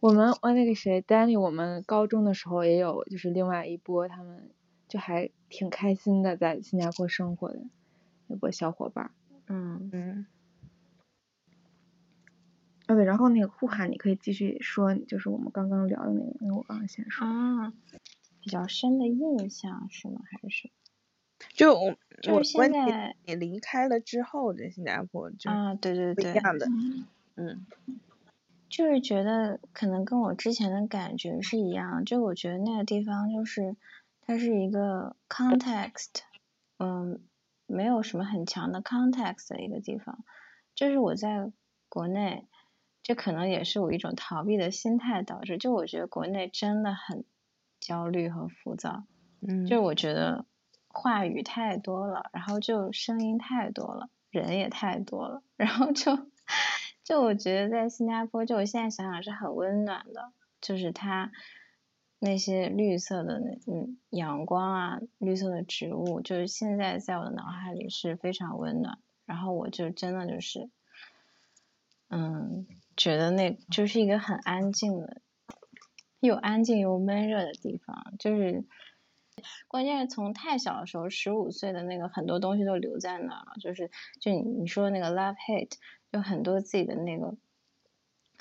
[0.00, 4.50] 我们我那个谁，Danny，我们高中的时候也有，就是另外一波，他们
[4.86, 7.60] 就还挺开心的，在新加坡生活的
[8.26, 9.10] 那波小伙伴。
[9.48, 10.26] 嗯嗯。
[12.86, 17.26] 啊对，然后那个呼喊你可以继续说，就是我们刚刚聊的那个，因为我刚刚先说。
[17.26, 17.72] 啊，
[18.42, 20.20] 比较深的印象是吗？
[20.24, 20.70] 还是？
[21.54, 21.96] 就我
[22.32, 26.66] 我现在你离开了之后的新加坡就啊对对对不一样的，
[27.36, 27.66] 嗯，
[28.68, 33.76] 就是觉得可能跟我之前的感觉是一样，就我觉得那个地方就是
[34.20, 36.20] 它是一个 context，
[36.78, 37.20] 嗯，
[37.66, 40.24] 没有什么很强的 context 的一个地方，
[40.74, 41.50] 就是我在
[41.88, 42.46] 国内。
[43.04, 47.24] 这可能也是我一种逃避的心态导致，就我觉得国内真的很
[47.78, 49.04] 焦虑和浮躁，
[49.46, 50.46] 嗯，就我觉得
[50.88, 56.18] 话语太多了，然后就声音太多了，人也太多了，然后就
[57.04, 61.30] 就我觉得在新加坡，就我现在想想是很温暖的，就是它
[62.18, 70.70] 那些绿色的那嗯阳光啊，绿色的植物，就是现在在我的脑海里是非常温暖，然后我就真的就是嗯。
[73.04, 75.20] 觉得那就是一个很安静的，
[76.20, 78.64] 又安静又闷热的地方，就是
[79.68, 83.90] 关键是从太小的时候，十五岁的那个很多东西都留在那儿了，就是
[84.22, 85.76] 就你你说的那个 love hate，
[86.10, 87.36] 就很多自己的那个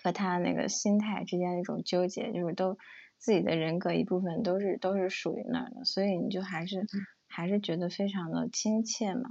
[0.01, 2.77] 和他那个心态之间的一种纠结，就是都
[3.17, 6.87] 自己的人格一部分都是都是属于那儿的，所以你就还是
[7.27, 9.27] 还是觉得非常的亲切嘛，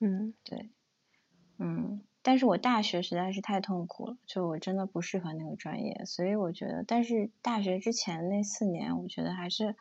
[0.00, 0.70] 嗯，对，
[1.58, 2.00] 嗯。
[2.22, 9.76] 但是我大学实在是太痛苦了，就我真的不适合那个专业，所以我觉得，但是大学之前那四年，我觉得还是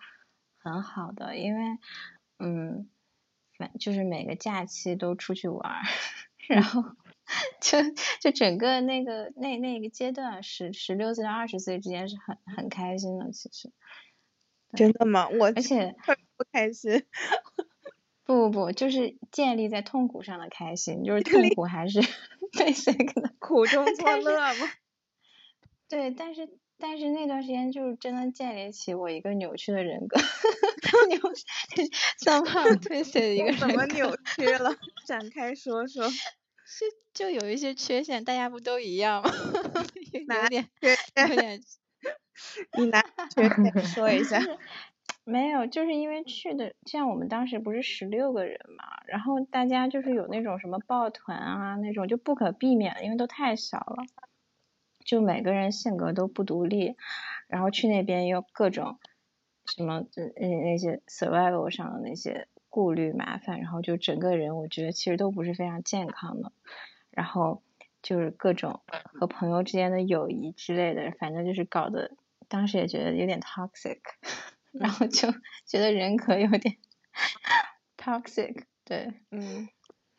[0.58, 1.78] 很好的，因为，
[2.40, 2.90] 嗯，
[3.58, 5.82] 反就是每个假期都出去玩，
[6.50, 6.84] 然后
[7.62, 7.78] 就
[8.20, 13.72] 就整个那个那那个阶段，十十六岁到二十岁之间是很很开心的，其实。
[14.74, 15.28] 真的吗？
[15.28, 15.94] 我而且
[16.38, 17.04] 不开心。
[18.24, 22.00] 不不不，就是建立在痛苦上的开心，就是痛苦还是
[22.52, 24.70] 对谁可能苦中作乐吗？
[25.88, 30.20] 对，但是但是那段时间就是真的建立起我一个扭曲的人格，
[31.10, 31.20] 扭
[32.18, 33.68] 三胖推卸的一个人格。
[33.68, 34.76] 怎么扭曲了？
[35.06, 36.10] 展开说说。
[36.74, 39.30] 是就有一些缺陷，大家不都一样吗？
[40.14, 41.62] 有点有点。
[42.80, 43.02] 你拿
[43.36, 44.42] 缺陷说一下。
[45.32, 54.04] 没有，就是因为去的，像我们当时不是十六个人嘛，然后大家就是有那种什么抱团啊，那种就不可避免，因为都太小了，
[55.06, 56.98] 就每个人性格都不独立，
[57.48, 59.00] 然后去那边又各种
[59.66, 60.04] 什么
[60.38, 66.52] 那那些 survival 上的那些顾虑麻烦，然后就整个人我觉得其实都不是非常健康的，
[67.10, 67.64] 然后
[68.02, 68.82] 就是各种
[69.14, 72.12] 和朋友之间的友谊之类的，反正就是搞得
[72.50, 74.00] 当时也觉得有点 toxic。
[74.72, 75.30] 然后就
[75.66, 76.78] 觉得人格有点
[77.98, 79.68] toxic，对，嗯，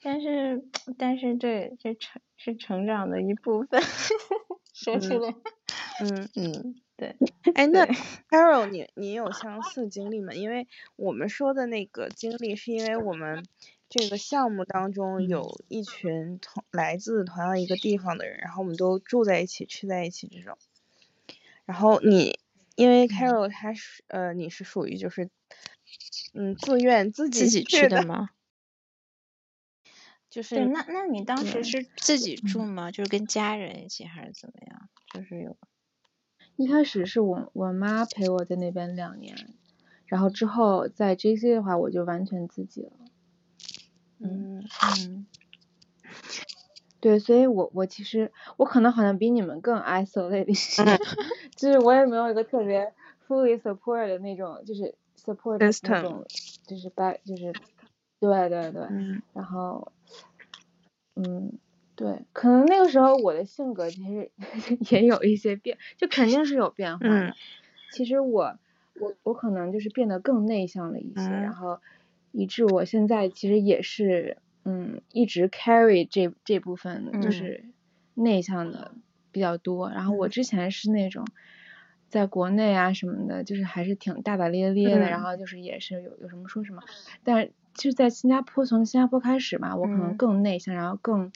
[0.03, 0.63] 但是
[0.99, 3.81] 但是这这成是成长的一部分，
[4.75, 5.35] 说出来，
[6.01, 6.29] 嗯。
[6.37, 7.17] 嗯，对，
[7.55, 7.87] 哎，那
[8.31, 10.33] Carol，你你有相似经历吗？
[10.35, 13.45] 因为我们说的那个经历，是因为我们
[13.89, 20.57] 这个项目当中有一群同来自同样一个地方的人，然后我们都住在一起，吃在一起这种，
[21.67, 22.39] 然后你。
[22.83, 25.31] 因为 Carol 他是呃，你是属于就是，
[26.35, 28.31] 嗯，自愿自己自己去的吗？
[30.29, 32.91] 就是对，那那你当时是自己住吗？
[32.91, 34.89] 就是跟家人一起还是怎么样？
[35.15, 35.57] 就是有，
[36.57, 39.37] 一开始是我我妈陪我在那边两年，
[40.07, 42.93] 然后之后在 JC 的话，我就完全自己了。
[44.19, 44.65] 嗯
[44.99, 45.27] 嗯。
[47.03, 50.85] 对，所以我我其实我可能好像比你们更 isolated 一些，
[51.57, 52.95] 就是我也没有一个特别
[53.27, 56.25] fully support 的那种，就是 support 那种，
[56.65, 57.53] 就是 back 就是，
[58.21, 58.83] 对对对，
[59.33, 59.91] 然后，
[61.17, 61.59] 嗯，
[61.97, 64.31] 对，可能那个时候我的性格其实
[64.95, 67.35] 也有一些变，就肯定是有变化的。
[67.91, 68.57] 其实我
[69.01, 71.81] 我我可能就是变得更内向了一些，然后
[72.31, 74.39] 以致我现在其实也是。
[74.65, 77.65] 嗯，一直 carry 这这部分就是
[78.15, 78.95] 内向的
[79.31, 79.91] 比较多。
[79.91, 81.27] 然后我之前是那种
[82.09, 85.01] 在国内啊什么的，就是还是挺大大咧咧的。
[85.01, 86.83] 然后就是也是有有什么说什么。
[87.25, 91.33] 但其实，在新加坡从新加坡开始嘛，我可能更内向，然后更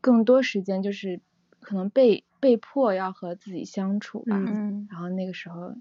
[0.00, 1.20] 更多时间就是
[1.60, 4.36] 可能被被迫要和自己相处吧。
[4.36, 4.88] 嗯。
[4.90, 5.74] 然后那个时候，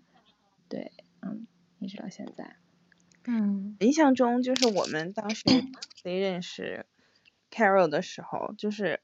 [0.69, 1.47] 对，嗯，
[1.79, 2.55] 一直到现在。
[3.27, 5.43] 嗯，印象中就是我们当时
[5.95, 6.85] 谁认识
[7.49, 9.01] Carol 的时候，就是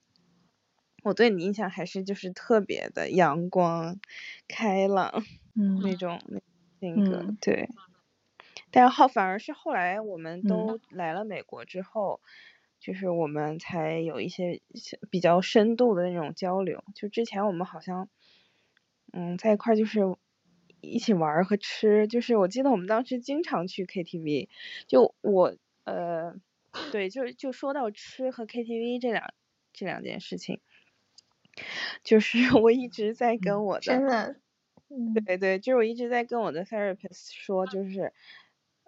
[1.03, 3.99] 我对你印象还是就是特别的阳光、
[4.47, 5.23] 开朗，
[5.55, 6.39] 嗯，那种那
[6.79, 7.69] 性格，对。
[8.69, 12.21] 但是后反而是后来我们都来了美国之后，
[12.79, 14.62] 就是我们才有一些
[15.10, 16.84] 比较深度的那种交流。
[16.93, 18.07] 就之前我们好像，
[19.12, 20.01] 嗯，在一块就是。
[20.82, 24.50] 一起玩和吃，就是我记得我们当时经常去 KTV，
[24.88, 26.36] 就我呃，
[26.91, 29.34] 对，就就说到吃和 KTV 这两
[29.74, 30.60] 这两件事情，
[32.04, 34.36] 就是 我一直在跟我的，真的，
[35.26, 38.13] 对对，就是我一直在跟我的 therapist 说，就是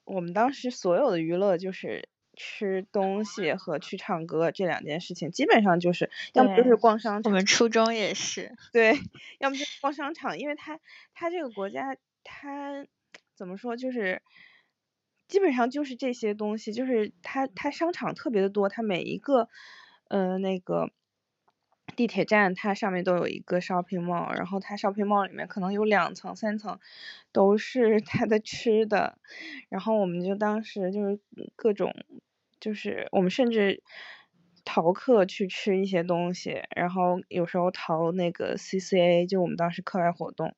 [0.06, 2.10] 我们当时所有的娱乐就是。
[2.36, 7.32] 吃东西和去唱歌这两件事情，基本上就是要么就是逛商场。
[7.32, 8.56] 我们初中也是。
[8.72, 9.00] 对，
[9.40, 10.80] 要么就逛商场，因为他
[11.14, 12.86] 他这个国家他
[13.36, 14.22] 怎么说，就是
[15.28, 19.48] 基本上就是这些东西，就是它它商场特别的多，它每一个
[20.10, 20.92] 呃那个
[21.96, 26.80] 地铁站它上面都有一个 shopping mall，然后它 shopping mall 里面可能有两层三层
[27.32, 29.18] 都是 它的吃的，
[29.70, 31.20] 然后我们就当时就是
[31.56, 31.94] 各种。
[32.60, 33.84] 就是我们甚至
[34.64, 40.56] 逃课去吃一些东西，然后有时候逃那个 CCA，就我们当时课外活动，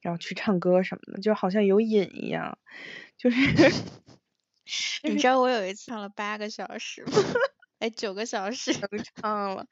[0.00, 2.58] 然后去唱歌什么的，就好像有瘾一样。
[3.16, 3.36] 就是
[5.02, 7.12] 你知道我有一次唱了八个小时吗？
[7.82, 9.66] 哎，九个小时 能唱了。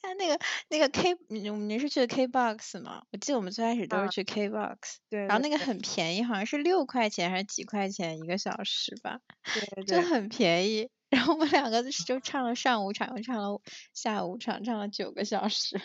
[0.00, 3.02] 他那个那个 K，你你是去的 KBox 吗？
[3.10, 4.76] 我记得我们最开始都是去 KBox，
[5.10, 5.26] 对。
[5.26, 9.18] 然后那个很便宜，好像是六块钱还是几块钱一个小时吧？
[9.52, 10.00] 对对。
[10.00, 10.88] 就很便宜。
[11.10, 13.60] 然后我们两个就唱了上午场，又唱了
[13.92, 15.80] 下午场，唱了九个小时，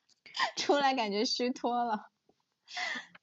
[0.56, 2.10] 出来感觉虚脱了。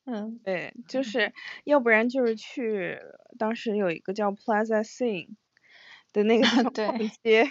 [0.06, 2.99] 嗯，对，就是要不然就是去
[3.39, 5.30] 当时有一个叫 Plaza Sing
[6.12, 7.49] 的那个逛街，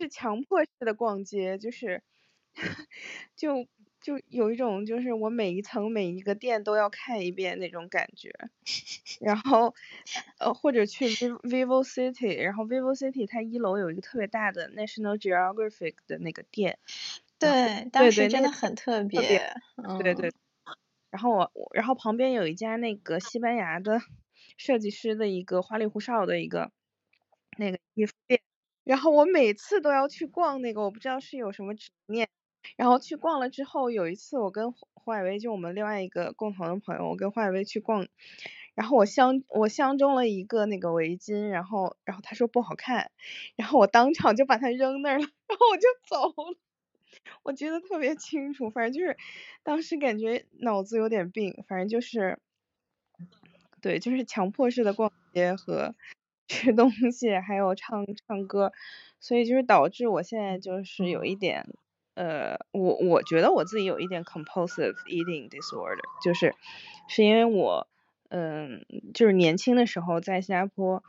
[0.00, 2.02] 是强迫式的逛街，就是
[3.36, 3.66] 就
[4.00, 8.32] 就有一种就是我每一层每一个店都要看一遍那种感觉，
[9.20, 9.74] 然后
[10.38, 16.78] 呃或者去 Vivo City，然后 Vivo City 它一楼有一个特别大的 National Geographic 的那个店，
[17.38, 19.52] 对，当时真的很特别，
[20.02, 20.32] 对对。
[21.10, 24.00] 然后我然后旁边有一家那个西班牙的
[24.56, 26.70] 设计师的一个花里胡哨的一个
[27.58, 28.40] 那个衣服店，
[28.90, 32.28] 然后我每次都要去逛那个，我不知道是有什么执念。
[32.76, 38.08] 然后去逛了之后，有一次我跟胡海威，就我们另外一个共同的朋友，我跟胡海威去逛，
[38.74, 43.12] 然后我相我相中了一个那个围巾，然后然后他说不好看，
[43.54, 46.56] 然后我当场就把它扔那儿了，然后我就走了。
[47.44, 49.16] 我记得特别清楚，反正就是
[49.62, 52.40] 当时感觉脑子有点病，反正就是
[53.80, 55.94] 对，就是强迫式的逛街和
[56.50, 58.72] 吃东西，还有唱唱歌，
[59.20, 61.64] 所以就是导致我现在就是有一点。
[62.14, 66.54] 呃，我我觉得我自己有一点 compulsive eating disorder，就是
[67.08, 67.86] 是因为我，
[68.28, 68.84] 嗯，
[69.14, 71.02] 就是年轻的时候在新加坡，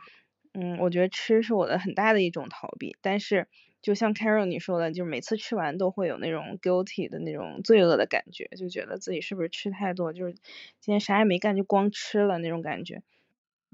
[0.53, 3.47] 嗯，我觉得吃是我的很大的一种逃避，但是
[3.81, 13.01] 就像 Carol 你说的，就是每次吃完都会有那种 guilty 的那种罪恶的感觉，就觉得自己是不是吃太多，就是今天啥也没干就光吃了那种感觉，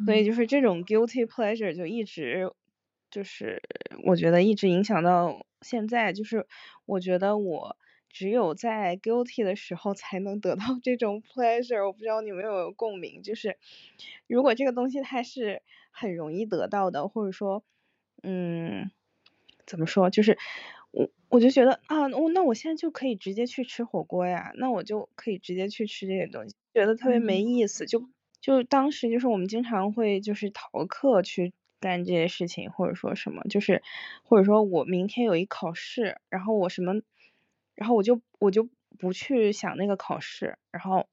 [0.06, 2.52] 所以就是这种 guilty pleasure 就一直。
[3.10, 3.62] 就是
[4.06, 6.46] 我觉得一直影响到现在，就是
[6.86, 7.78] 我觉得我
[8.10, 11.86] 只有在 guilty 的时候才能得到 这种 pleasure。
[11.86, 13.58] 我不知道你们有没有共鸣，就是
[14.28, 17.64] 如果这个东西它是很容易得到的，或者说，
[18.24, 18.92] 嗯，
[19.66, 20.38] 怎么说，就是
[20.92, 27.86] 我我就觉得啊，我那我现在就可以直接去吃火锅呀，那我就可以直接去吃这些东西，觉得特别没意思。
[27.86, 28.10] 就
[28.42, 31.54] 就当时就是我们经常会就是逃课去。
[31.80, 33.84] 干这些事情，或者说什么，就是
[34.24, 37.04] 或者说我明天有一考试，然后我什么，
[37.76, 41.08] 然后我就我就不去想那个考试，然后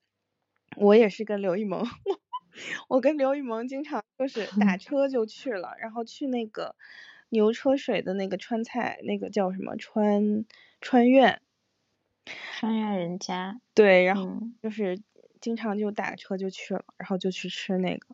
[0.78, 1.84] 我也是跟刘一萌，
[2.88, 6.74] 我跟刘一萌经常就是打 车就去了，然后去那个
[7.28, 10.46] 牛车水的那个川菜，那个叫什么川
[10.80, 11.42] 川苑，
[12.58, 14.98] 川苑人家，对，然后就是
[15.44, 18.06] 经常就打车就去了，然后就去吃那个。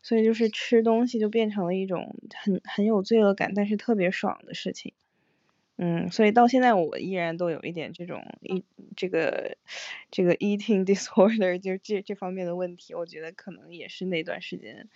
[0.00, 4.92] 所以就是吃东西就变成了一种很很有罪恶感，但是特别爽的事情。
[5.76, 8.64] 嗯，所以到现在我依然都有一点这种一
[8.96, 9.56] 这个
[10.12, 12.94] 这个 eating disorder，就这这方面的问题。
[12.94, 14.88] 我觉得可能也是那段时间。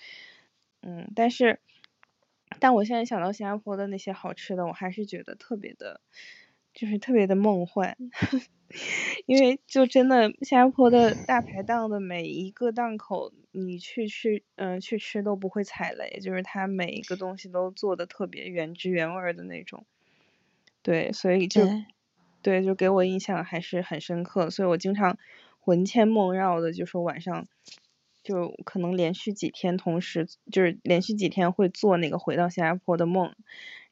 [0.82, 1.58] 嗯，但是
[2.60, 6.00] 但我现在想到新加坡的那些好吃的，我还是觉得特别的，
[6.74, 7.96] 就是特别的梦幻。
[9.26, 19.84] 因为就真的新加坡的大排档的每一个档口，你去去嗯去吃都不会踩雷，就是它每一个东西都做的特别原汁原味的那种。
[20.80, 21.68] 对，所以就
[22.40, 25.18] 对，就给我印象还是很深刻，所以我经常
[25.60, 27.46] 魂牵梦绕的，就说晚上
[28.22, 33.34] 就可能连续几天同时就是连续几天会做那个回到新加坡的梦，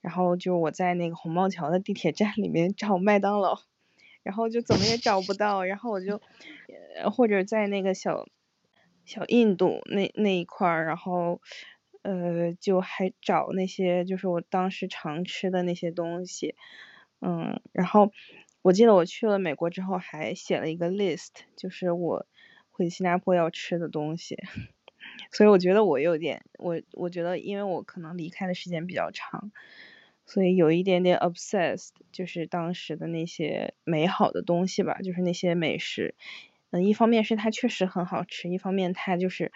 [0.00, 3.60] 然后就我在那个红帽桥的地铁站里面找麦当劳。
[4.22, 6.20] 然后就怎么也找不到，然后我就，
[7.10, 8.26] 或者在那个小
[9.06, 11.40] 小印度那那一块儿，然后，
[12.02, 16.54] 呃，就还找那些就是我当时常吃的那些东西，
[17.22, 18.12] 嗯，然后
[18.60, 22.26] 我记得我去了美国之后还写了一个 list，就是我
[22.80, 24.38] 回新加坡要吃的东西，
[25.30, 29.52] 所以我觉得我有点，我我觉得因为我可能离开的时间比较长。
[30.24, 36.14] 所以有一点点 obsessed，就是当时的那些美好的东西吧，就是那些美食。
[36.70, 39.52] 嗯，一方面是它确实很好吃，一方面它就是，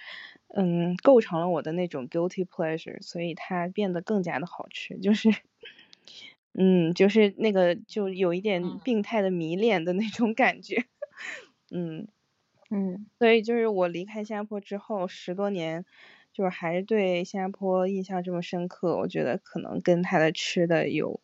[0.48, 4.98] 嗯，构成了我的那种 guilty pleasure，所以它变得更加的好吃。
[4.98, 5.30] 就是，
[6.52, 10.84] 嗯，就是那个就有一点病态的迷恋的那种感觉。
[11.72, 12.08] 嗯
[12.74, 15.84] 嗯，所以就是我离开新加坡之后十多年。
[16.36, 21.20] 就是还是对新加坡印象这么深刻，我觉得可能跟他的吃的有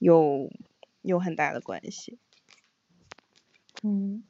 [0.00, 0.50] 有
[1.02, 2.18] 有很大的关系。
[3.84, 4.24] 嗯，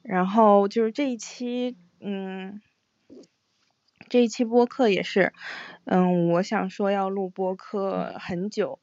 [0.00, 2.62] 然后就是这一期，嗯，
[4.08, 5.34] 这一期播客也是，
[5.84, 8.78] 嗯，我想说要录播客很久，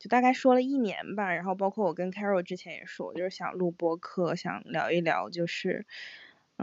[0.00, 1.32] 就大概说了一年吧。
[1.32, 5.86] 然后包括我跟 Carol 之前也说，就是想录播客，想聊一聊，就是。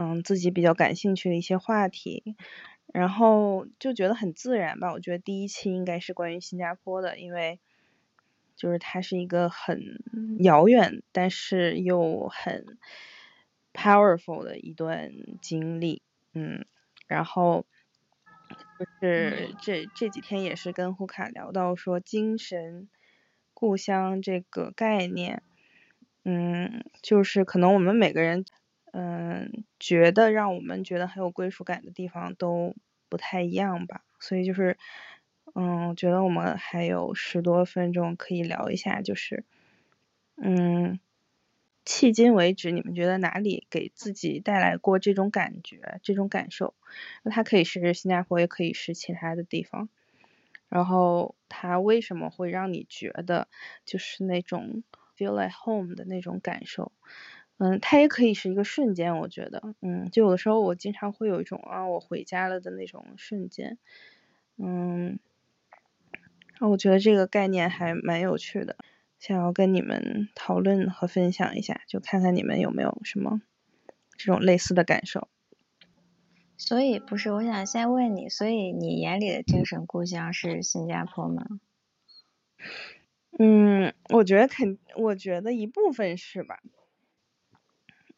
[0.00, 2.36] 嗯，自己比较感兴趣的一些话题，
[2.94, 4.92] 然后就觉得很自然吧。
[4.92, 7.58] 我觉得第一期应该是关于新加坡的，因为
[8.54, 9.82] 就是它是一个很
[10.38, 12.78] 遥远，但是又很
[13.74, 15.10] powerful 的一段
[15.42, 16.00] 经历。
[16.32, 16.64] 嗯，
[17.08, 17.66] 然后
[18.78, 22.88] 就是这这几天也是跟胡卡聊到说精神
[23.60, 25.42] 故乡这个概念。
[26.22, 28.44] 嗯，就是可能我们每个人，
[28.92, 32.76] 嗯，觉得让我们觉得很有归属感的地方都
[33.08, 34.02] 不太一样吧。
[34.20, 34.78] 所以就是，
[35.56, 39.44] 嗯，觉得我们还有十多分钟可以聊一下，就是，
[40.36, 41.00] 嗯，
[41.84, 46.74] 迄今为止你们觉得哪里给自己带来过这种感觉、这种感受？
[47.24, 49.88] 那它可以是新加坡，也可以是其他的地方。
[50.68, 53.48] 然后它为什么会让你觉得
[53.84, 54.82] 就是那种
[55.16, 56.92] feel like home 的那种感受？
[57.58, 63.78] 嗯，它也可以是一个瞬间，我觉得，嗯，就有的时候我经常会有一种啊，我回家了的那种瞬间，
[64.58, 65.18] 嗯，
[66.60, 68.76] 我觉得这个概念还蛮有趣的，
[69.18, 73.40] 想要跟你们讨论和分享一下，就看看你们有没有什么
[74.16, 75.26] 这种类似的感受。
[76.58, 81.46] 所以不是，我想先问你，所以你眼里的精神故乡是新加坡吗？
[83.38, 86.58] 嗯，我觉得肯，我觉得一部分是吧。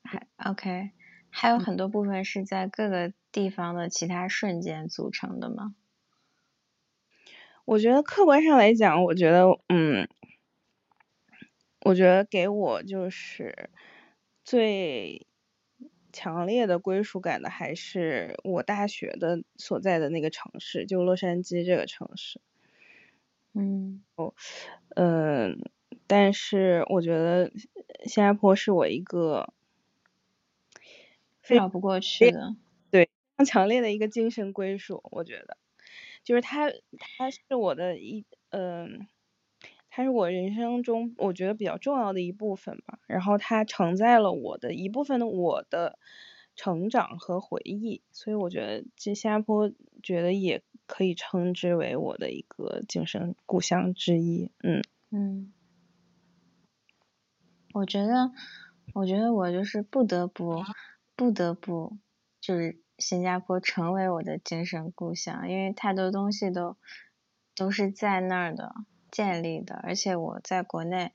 [0.03, 0.91] 还 OK，
[1.29, 5.75] 还有很多部分是在各个地方的其他瞬间组成的吗？
[7.67, 10.09] 我觉得客观上来讲，我觉得，嗯，
[11.83, 13.71] 我觉得给我就是
[14.43, 15.27] 最
[16.13, 22.41] 强烈的归属感的，还是我大学的所在的那个城市，就洛杉矶这个城市。
[23.55, 24.33] 嗯，哦，
[24.97, 25.59] 嗯，
[26.07, 27.51] 但是我觉得
[28.05, 29.53] 新加坡是我一个。
[31.43, 32.55] 非常不过去的，
[32.91, 35.57] 对，非常强烈的一个精神归属，我觉得，
[36.25, 39.07] 就是它，它是我的一，嗯，
[39.91, 42.99] 它是我人生中我觉得比较重要的一部分吧。
[43.07, 45.99] 然后它承载了我的一部分的我的
[46.57, 49.71] 成长和回忆，所以我觉得这新加坡
[50.03, 54.51] 觉得也可以称之为我的一个精神故乡之一。
[54.63, 55.53] 嗯嗯，
[57.75, 58.33] 我觉得，
[58.95, 60.63] 我觉得我就是不得不。
[61.17, 61.99] 不得不
[62.41, 66.79] 就是新加坡成为我的精神故乡，因为太多东西都
[67.55, 68.75] 都是在那儿的
[69.11, 71.13] 建立的，而且我在国内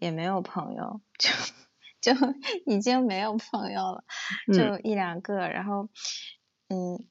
[0.00, 1.30] 也没有朋友，就
[2.00, 2.12] 就
[2.66, 4.04] 已经没有朋友了，
[4.52, 5.48] 就一两个。
[5.48, 5.88] 然后，
[6.68, 7.04] 嗯，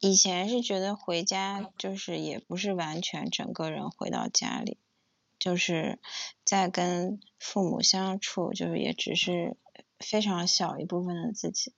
[0.00, 4.78] 以前是觉得回家就是也不是完全整个人回到家里，
[5.38, 5.98] 就是
[6.44, 9.56] 在跟父母相处，就是也只是。
[10.00, 11.72] 非常小一部分的自己，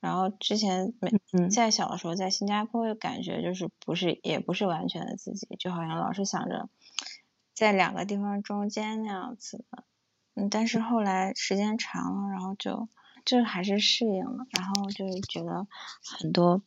[0.00, 6.70] 然后之前没在小的时候在新加坡，感觉就是不是也不是完全的自己，就好像老是想着
[7.56, 9.82] 在两个地方中间那样子的。
[10.34, 12.88] 嗯，但是后来时间长了，然后就
[13.24, 15.66] 就还是适应了，然后就是觉得
[16.04, 16.62] 很多，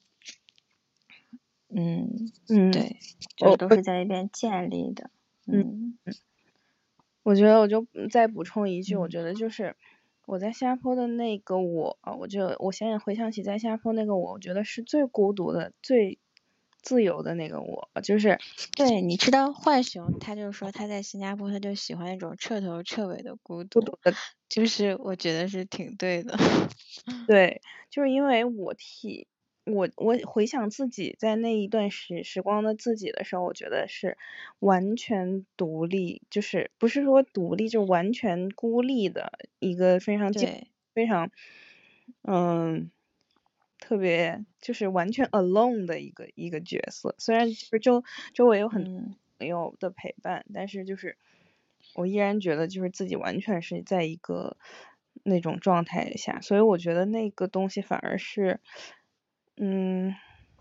[1.69, 2.97] 嗯嗯，对，
[3.37, 5.11] 就都是在那边建立的。
[5.45, 6.13] 嗯嗯，
[7.23, 9.77] 我觉得我就再补充一句，我觉得就是。
[10.25, 16.19] 我在新加坡的那个我，我就我现在回想起在新加坡那个我，我觉得是最孤独的、最
[16.81, 18.37] 自由的那个我，就是
[18.75, 23.81] 对，你知道浣熊，他就说他在新加坡他就喜欢那种彻头彻尾的孤独，
[24.47, 26.37] 就是我觉得是挺对的，
[27.27, 29.27] 对，就是因为我替。
[29.65, 34.17] 我我回想自己在那一段时时光的自己的时候，我觉得是
[34.57, 40.33] 完全独立，就是不是说独立，就完全孤立的一个非常
[40.95, 41.29] 非常
[42.23, 42.89] 嗯
[43.89, 47.15] 特别就是完全 alone 的一个一个角色。
[47.17, 48.03] 虽然就是周
[48.35, 49.01] 周围有很多
[49.39, 51.17] 朋友的陪伴，但是就是
[51.95, 54.57] 我依然觉得就是自己完全是在一个
[55.23, 58.59] 那种状态下，所以我觉得那个东西反而是。
[59.61, 60.15] 嗯，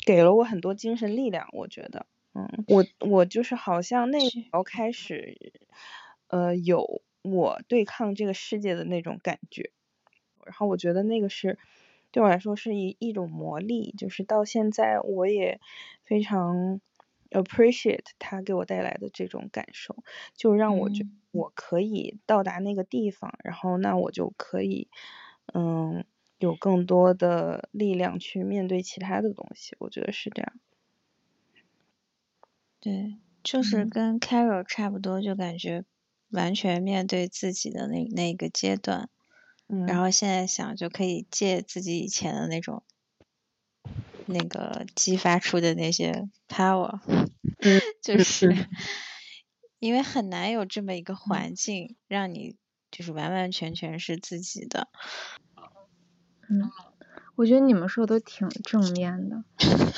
[0.04, 5.52] 给了我很多精神力量，我觉得，嗯，我我就是好像那时候开始，
[6.26, 9.70] 呃，有我对抗这个世界的那种感觉，
[10.44, 11.60] 然后我觉得那个是
[12.12, 15.60] 对我来说是一一种魔力，就是到现在我也
[16.04, 16.80] 非常
[17.30, 19.96] appreciate 它给我带来的这种感受，
[20.34, 24.88] 就让我觉我可以到达那个地方，然后那我就可以，
[25.54, 26.04] 嗯。
[26.40, 30.52] 有更多的力量去面对其他的东西，我觉得是这样。
[32.80, 35.84] 对，就是跟 Carol 差不多，就感觉
[36.30, 39.10] 完全面对自己的那那个阶段，
[39.86, 42.82] 然后现在想就可以借自己以前的那种
[44.26, 47.00] 那个激发出的那些 power，
[48.02, 48.66] 就是
[49.78, 52.56] 因为很难有这么一个环境让你
[52.90, 54.88] 就是完完全全是自己的。
[56.50, 56.70] 嗯，
[57.36, 59.44] 我觉得你们说的都挺正面的，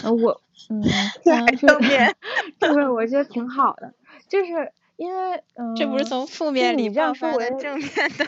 [0.03, 0.83] 呃，我，嗯，
[1.57, 2.17] 正面，
[2.59, 3.95] 这个我觉得挺好的，
[4.29, 8.27] 就是因为，嗯，这不是从负面里爆发的正面的，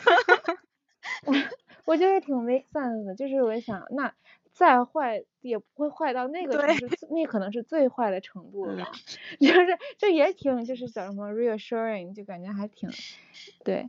[1.27, 1.35] 我
[1.85, 4.13] 我觉得挺 make sense 的，就是我想，那
[4.53, 8.87] 再坏也不会坏到那个程度，那可能是最坏的程度了，
[9.41, 12.89] 就是这也挺就是叫什么 reassuring，就感觉还挺
[13.65, 13.89] 对。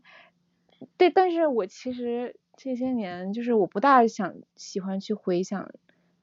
[0.98, 5.72] 对，但是我其实这些年就是我不大想喜欢去回想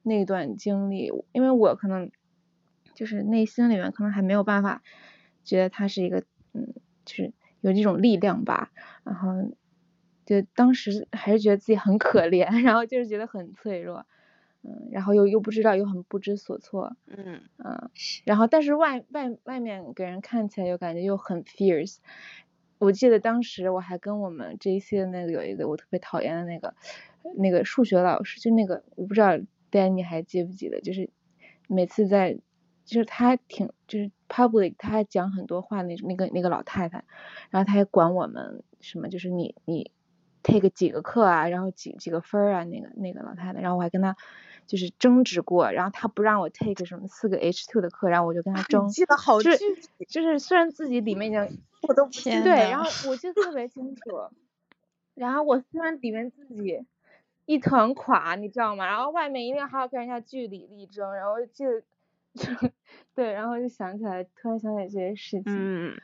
[0.03, 2.11] 那段经历，因为我可能
[2.93, 4.83] 就是内心里面可能还没有办法
[5.43, 6.23] 觉得它是一个
[6.53, 6.73] 嗯，
[7.05, 8.71] 就是有这种力量吧，
[9.03, 9.51] 然后。
[10.25, 14.05] 就当时还是觉得自己很可怜， 然后就是觉得很脆弱，
[14.63, 17.89] 嗯，然后又又不知道，又很不知所措，嗯嗯，
[18.25, 21.97] 然后但是外外外面给人看起来又感觉又很 fierce。
[22.77, 26.73] 我记得当时我还跟我们 JC 的那个有一个我特别讨厌的那个
[27.37, 29.37] 那个数学老师，就那个我不知道
[29.71, 31.09] Danny 还记不记得，就是
[31.67, 32.39] 每次在
[32.85, 37.03] 就是他挺就是 public 他还讲很多话那那个那个老太太，
[37.51, 39.91] 然后他还管我们什么就是你你。
[40.43, 44.15] Take 几个课啊，然后几几个分啊，那个那个老太太，然后我还跟她
[44.67, 52.07] 就是争执过，然后她不让我 take 什么四个 H two 的课，然后我就跟她 争，记得好具体，就是虽然自己里面已经 我都
[52.43, 54.01] 对，然后我记得特别清楚，
[55.15, 56.85] 然后我虽然里面自己
[57.45, 58.85] 一团垮，你知道吗？
[58.85, 61.83] 然后外面一定还要跟人家据理力争，然后记得
[63.13, 65.99] 对，然后就想起来，突然想起来这些事情，嗯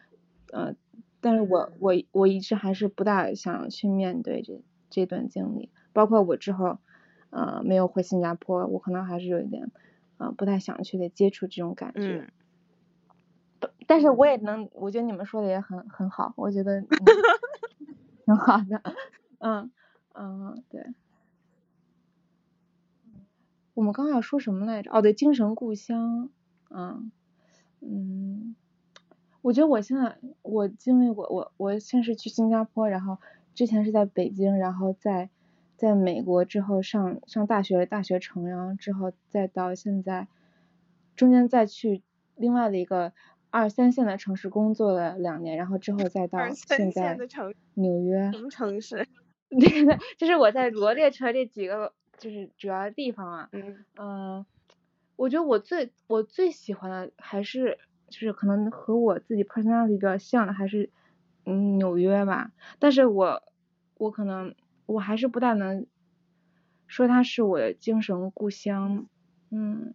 [0.54, 0.76] 嗯。
[1.22, 6.78] 但是我我我一直还是不大想去面对这这段经历，包括我之后，
[7.32, 9.72] 呃，没有回新加坡，我可能还是有一点，
[10.18, 12.00] 呃，不太想去的接触这种感觉。
[12.00, 12.32] 嗯。
[13.88, 16.82] 但是我也能，我觉得你们说的也很很好，我觉得
[18.26, 18.82] 挺好的。
[19.40, 19.72] 嗯
[20.14, 20.84] 嗯，对。
[23.76, 24.90] 我们刚要说什么来着？
[24.92, 26.30] 哦，对，精神故乡。
[26.72, 27.12] 嗯
[27.82, 28.56] 嗯。
[29.48, 33.18] 我觉得我现在我经历过，我我先是去新加坡，然后
[33.56, 35.30] 之前是在北京，然后在
[35.78, 40.28] 在美国之后上上大学，大学城，然后之后再到现在，
[41.16, 42.04] 中间再去
[42.36, 43.14] 另外的一个
[43.50, 47.18] 二三线的城市工作了两年，然后之后再到现在
[47.76, 48.30] 纽约。
[48.34, 49.08] 什么城市？
[49.50, 53.50] 对对，就是我在罗列出来这几个就是主要的地方啊。
[53.54, 53.86] 嗯。
[53.96, 54.46] 嗯，
[55.16, 57.78] 我觉得我最我最喜欢的还是。
[58.10, 60.90] 就是可能和我自己 personality 比较像的还是
[61.46, 63.44] 嗯纽约吧，但是我
[63.96, 64.56] 我可能
[64.86, 65.86] 我还是不大能
[66.88, 69.08] 说它是我的精神故乡，
[69.52, 69.94] 嗯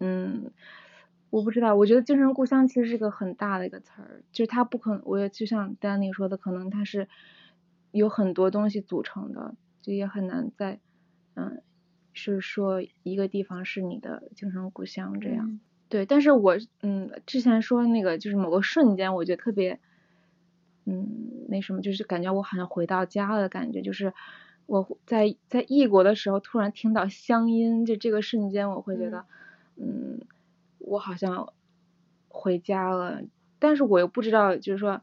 [0.00, 0.50] 嗯，
[1.30, 7.08] 我不知道，我觉得精神故乡其实是个很大的一个词儿，就是它不可能，我也就像 Danny 说的，可能它是
[7.92, 10.80] 有很多东西组成的，就也很难在
[11.34, 11.62] 嗯
[12.12, 15.60] 是说一个地方是你的精神故乡这样。
[15.88, 19.80] 对，但是我嗯，之前说那个就是某个瞬间，我觉得特别，
[20.84, 24.12] 嗯，那什么，就是感觉我好像回到家了的感觉，就是
[24.66, 29.24] 我在在异国的时候突然听到乡音，就这个瞬间我会觉得，
[29.76, 30.20] 嗯，
[30.78, 31.54] 我好像
[32.28, 33.22] 回家了，
[33.58, 35.00] 但是我又不知道，就是说，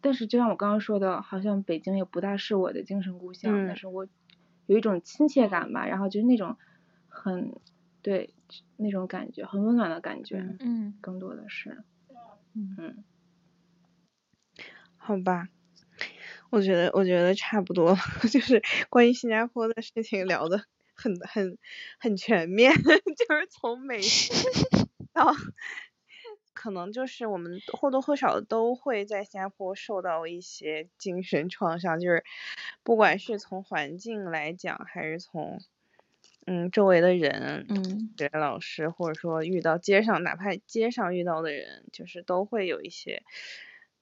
[0.00, 4.06] 但是就像我刚刚说的，好像北京也不大是我的精神故乡，但是我
[4.66, 6.56] 有一种亲切感吧，然后就是那种
[7.08, 7.52] 很。
[8.02, 8.30] 对，
[8.76, 11.82] 那种感觉很温暖的感觉，嗯，更多的是，
[12.54, 13.04] 嗯，
[14.96, 15.48] 好吧，
[16.50, 17.96] 我觉得我觉得差不多，
[18.30, 21.58] 就是关于新加坡的事情聊的很很
[21.98, 24.00] 很全面， 就是从美
[25.12, 25.32] 到，
[26.52, 32.24] 可能就是我们或多或少都会在新加坡受到一些精神创伤，就是
[32.82, 35.60] 不管是从环境来讲，还是从。
[36.46, 43.22] 嗯，周围的人，嗯，学老师，或者说遇到街上，哪怕街上遇到的人，就是都会有一些，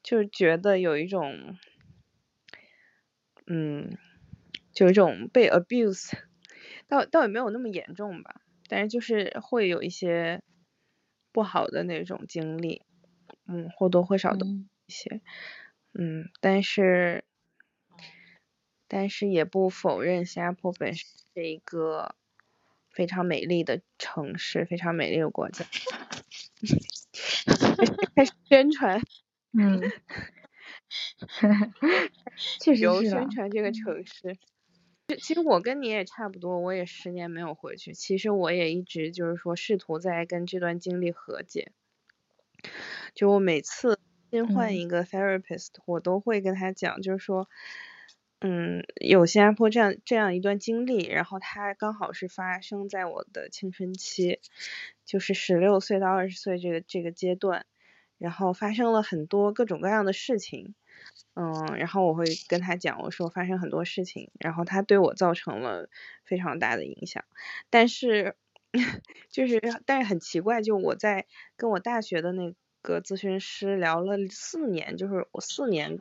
[0.03, 1.57] 就是觉得有一种，
[3.47, 3.91] 嗯，
[4.73, 6.13] 就一种被 abuse，
[6.87, 10.41] 倒倒也没有那么严重吧，但是就是会有一些
[11.33, 12.83] 不好的那种经历，
[13.49, 15.21] 嗯，或多或少的一些，
[15.93, 17.25] 嗯，但是，
[18.87, 22.15] 但是也不否认新加坡本身是一个。
[22.99, 25.65] 非常美丽的城市，非常美丽的国家。
[28.17, 29.01] 开始宣传，
[29.57, 29.81] 嗯，
[32.59, 34.37] 确实有宣传这个城市。
[35.21, 37.95] 其实我跟你也差不多，我也十年没有回去。
[37.95, 41.71] 其实我也一直就是说试图在跟这段经历和解。
[43.15, 44.01] 就我每次
[44.33, 47.49] 新换一个 therapist，我都会跟他讲，就是说。
[48.41, 54.41] 嗯，有新加坡这样这样一段经历，然后它刚好是发生在我的青春期，
[55.05, 57.67] 就是十六岁到二十岁这个这个阶段，
[58.17, 60.77] 然后发生了很多各种各样的事情，
[61.35, 65.91] 嗯，然后我会跟他讲，我说发生很多事情，然后他对我造成了
[66.25, 67.25] 非常大的影响，
[67.71, 68.37] 但是
[69.31, 71.27] 就是但是很奇怪，就我在
[71.57, 72.55] 跟我大学的那
[72.89, 76.01] 个咨询师聊了四年，就是我四年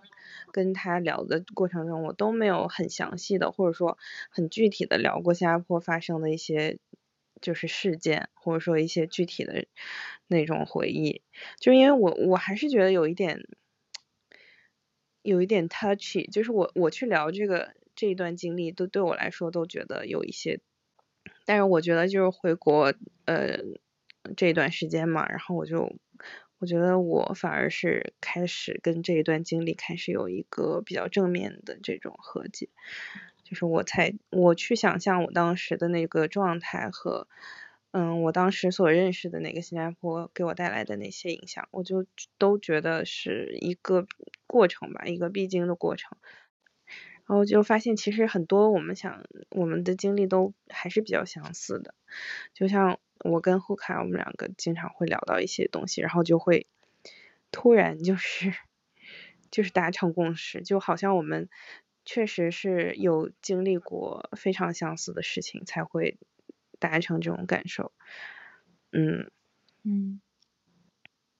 [0.52, 3.98] 跟他聊的过程中，我都没有很详细的或者说
[4.32, 6.80] 很具体的聊过新加坡发生的一些
[7.42, 9.66] 就是事件，或者说一些具体的
[10.28, 11.22] 那种回忆，
[11.60, 13.46] 就因为我我还是觉得有一点。
[15.24, 20.62] 有一点 touchy，就是我我去聊这个这一段经历，都对我来说都觉得有一些，
[21.44, 22.94] 但是我觉得就是回国
[23.26, 23.58] 呃
[24.38, 25.98] 这段时间嘛，然后我就
[26.60, 32.70] 我觉得我反而是开始跟这一段经历开始有一个比较正面的这种和解，
[33.44, 37.28] 就是我才我去想象我当时的那个状态和。
[37.92, 42.06] 嗯，我当时所认识的那个新加坡给我带来的那些影响，我就
[42.38, 44.06] 都觉得是一个
[44.46, 46.18] 过程吧，一个必经的过程。
[47.26, 51.96] 然后就发现，其实很多我们想我们的经历都还是比较相似的。
[52.54, 56.68] 就像我跟胡凯，我们两个经常会聊到一些东西，然后就会
[57.52, 58.54] 突然就是
[59.52, 61.50] 就是达成共识，就好像我们
[62.06, 66.18] 确实是有经历过非常相似的事情才会。
[66.80, 67.92] 达成这种感受，
[68.92, 69.32] 嗯
[69.82, 70.22] 嗯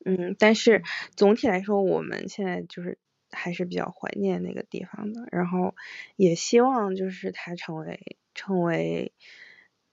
[0.04, 0.82] 嗯，但是
[1.16, 2.98] 总体来说，我们现在就是
[3.30, 5.76] 还是比较怀念那个地方的，然后
[6.16, 9.14] 也希望就是它成为成为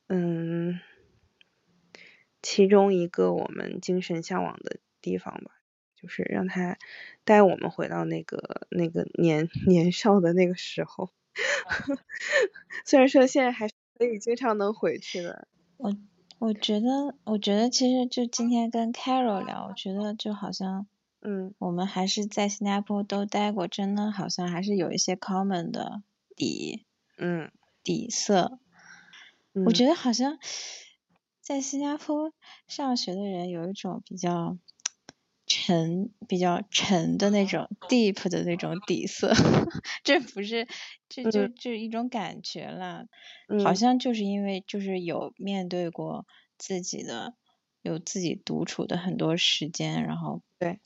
[0.07, 0.80] 嗯
[2.45, 5.51] 其中一个我们精神向往的地方吧，
[6.01, 6.79] 就是让他
[7.25, 11.11] 带我们回到那个那个年年少的那个时候，
[12.87, 13.69] 虽然说现在还。
[13.97, 15.47] 可以经常能回去的。
[15.77, 15.97] 我
[16.41, 20.89] 我觉得，我觉得其实就今天跟 Carol 聊，我觉得就好像，
[21.21, 26.03] 嗯，我们还是在新加坡都待过，真的好像还是有一些 common 的
[26.35, 26.85] 底，
[27.19, 27.53] 嗯，
[27.85, 28.59] 底色。
[29.65, 30.41] 我觉得好像
[31.45, 32.33] 在新加坡
[32.67, 34.59] 上学的人有一种比较。
[35.47, 39.31] 沉比较沉的那种 deep 的那种底色，
[40.03, 40.67] 这不是
[41.07, 43.05] 这就就一种感觉了，
[43.63, 46.27] 好像就是因为就是有面对过
[46.57, 47.35] 自己的
[47.83, 50.81] 有自己独处的很多时间，然后对。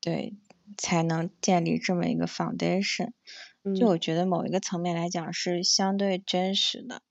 [0.00, 0.34] 对
[0.78, 3.10] 才能建立这么一个 foundation，
[3.78, 7.02] 就我觉得某一个层面来讲是相对真实的，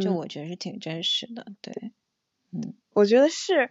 [0.00, 1.72] 就我觉得是挺真实的，对。
[2.52, 3.68] 嗯，我觉得是，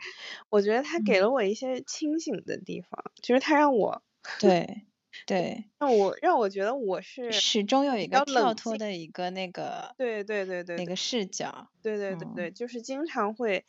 [0.50, 4.04] 我觉得他给了我一些清醒的地方，就是他让我
[4.40, 4.86] 对
[5.26, 13.66] 对 让我让我觉得我是始终有一个跳脱的一个那个对对对对那个视角，对对对对，就是经常会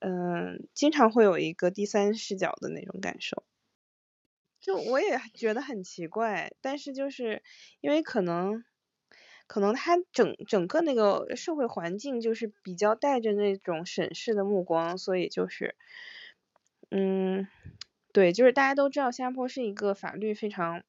[0.00, 3.42] 嗯经常会有一个第三视角的那种感受，
[4.60, 7.42] 就我也觉得很奇怪，但是就是
[7.80, 8.64] 因为可能。
[9.46, 15.76] 可能他整整个那个社会环境就是比较带着那种审视的目光，所以就是，
[16.90, 17.46] 嗯，
[18.12, 20.82] 对，就是大家都知道新加坡是一个法律非常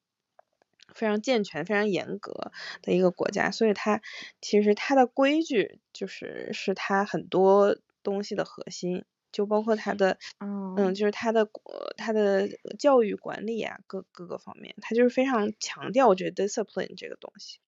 [0.94, 2.50] 非常健全、非常严格
[2.82, 4.00] 的一个国家，所以它
[4.40, 9.04] 其实它的规矩就是是它很多东西的核心。
[9.38, 11.48] 就包括他的，嗯，就是他的
[11.96, 17.60] 他的教育管理啊，各各个方面，他就是非常强调我觉得 discipline 这个东西。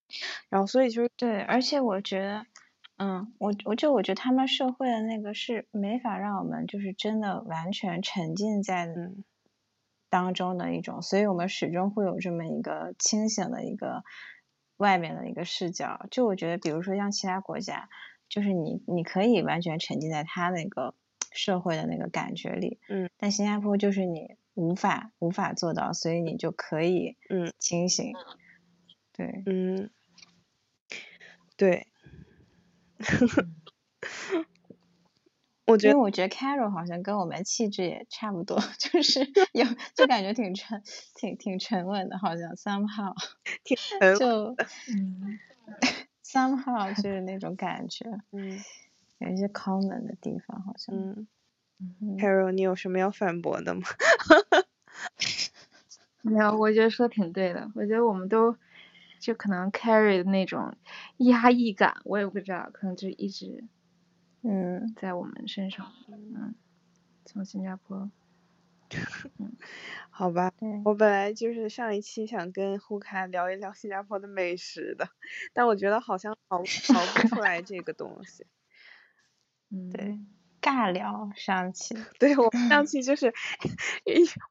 [0.49, 2.45] 然后所以就是对，而且我觉得，
[2.97, 8.89] 嗯，我我就我觉得他们社会的那个是没法让我们就是真的完全沉浸在
[10.09, 14.03] 当中的一种，所以我们始终会有这么一个清醒的一个
[14.75, 16.05] 外面的一个视角。
[16.11, 17.87] 就我觉得，比如说像其他国家，
[18.27, 20.95] 就是你你可以完全沉浸在他那个。
[21.31, 28.13] 社会的那个感觉里，嗯，但新加坡就是你无法无法做到，所以你就可以，嗯，清醒，
[29.13, 29.89] 对，嗯，
[31.55, 31.87] 对，
[35.65, 39.21] 我觉得，因为我觉得 Carol 好像跟我们气质也差不多， 就是
[39.53, 39.65] 有
[39.95, 40.83] 就感觉挺沉，
[41.15, 43.13] 挺挺沉稳的，好像 somehow，
[43.63, 43.77] 挺
[44.19, 44.55] 就，
[44.93, 45.39] 嗯
[46.25, 48.59] ，somehow 就是那种感觉，嗯。
[49.21, 50.95] 有一些 common 的地方，好像。
[50.95, 51.27] 嗯。
[52.19, 53.81] Carol，你有什么要反驳的吗？
[56.23, 57.71] 没有，我觉得说挺对的。
[57.75, 58.55] 我觉得我们都
[59.19, 60.75] 就可能 carry 的那种
[61.17, 63.63] 压抑感，我也不知道，可能就一直
[64.43, 65.91] 嗯在我们身上。
[66.07, 66.55] 嗯。
[67.25, 68.11] 从新加坡。
[69.39, 69.55] 嗯。
[70.09, 70.51] 好吧。
[70.85, 75.07] 我本来就是上一期想跟胡凯聊一聊新加坡的美食的，
[75.53, 76.63] 但我觉得好像 熬熬
[77.15, 78.45] 不出来这个东西。
[79.71, 80.19] 嗯，对，
[80.61, 83.33] 尬聊上去， 对我上去就是，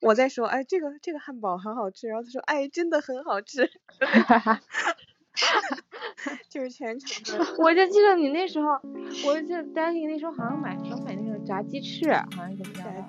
[0.01, 3.71] 我在说，哎，这个这个汉堡很好吃，然后他说，哎，真的很好吃，
[6.49, 7.47] 就是全程的。
[7.63, 8.81] 我就记得你那时候，
[9.27, 13.05] 我就担心那时候好像买想买那个炸鸡翅，好像怎么样的，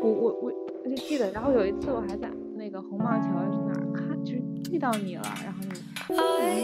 [0.00, 0.52] 我我我
[0.84, 5.68] 我就记得，然后有一次我还在那个红帽桥是哪儿看，就是遇到你了，然后你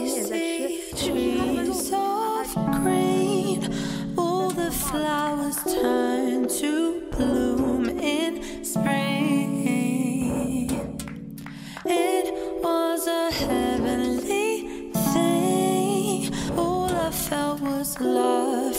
[0.03, 2.43] 你也在吃，就是他们 all
[4.59, 9.65] the flowers turn to bloom in spring.
[11.85, 12.27] It
[12.63, 16.33] was a heavenly thing.
[16.57, 18.78] All I felt was love.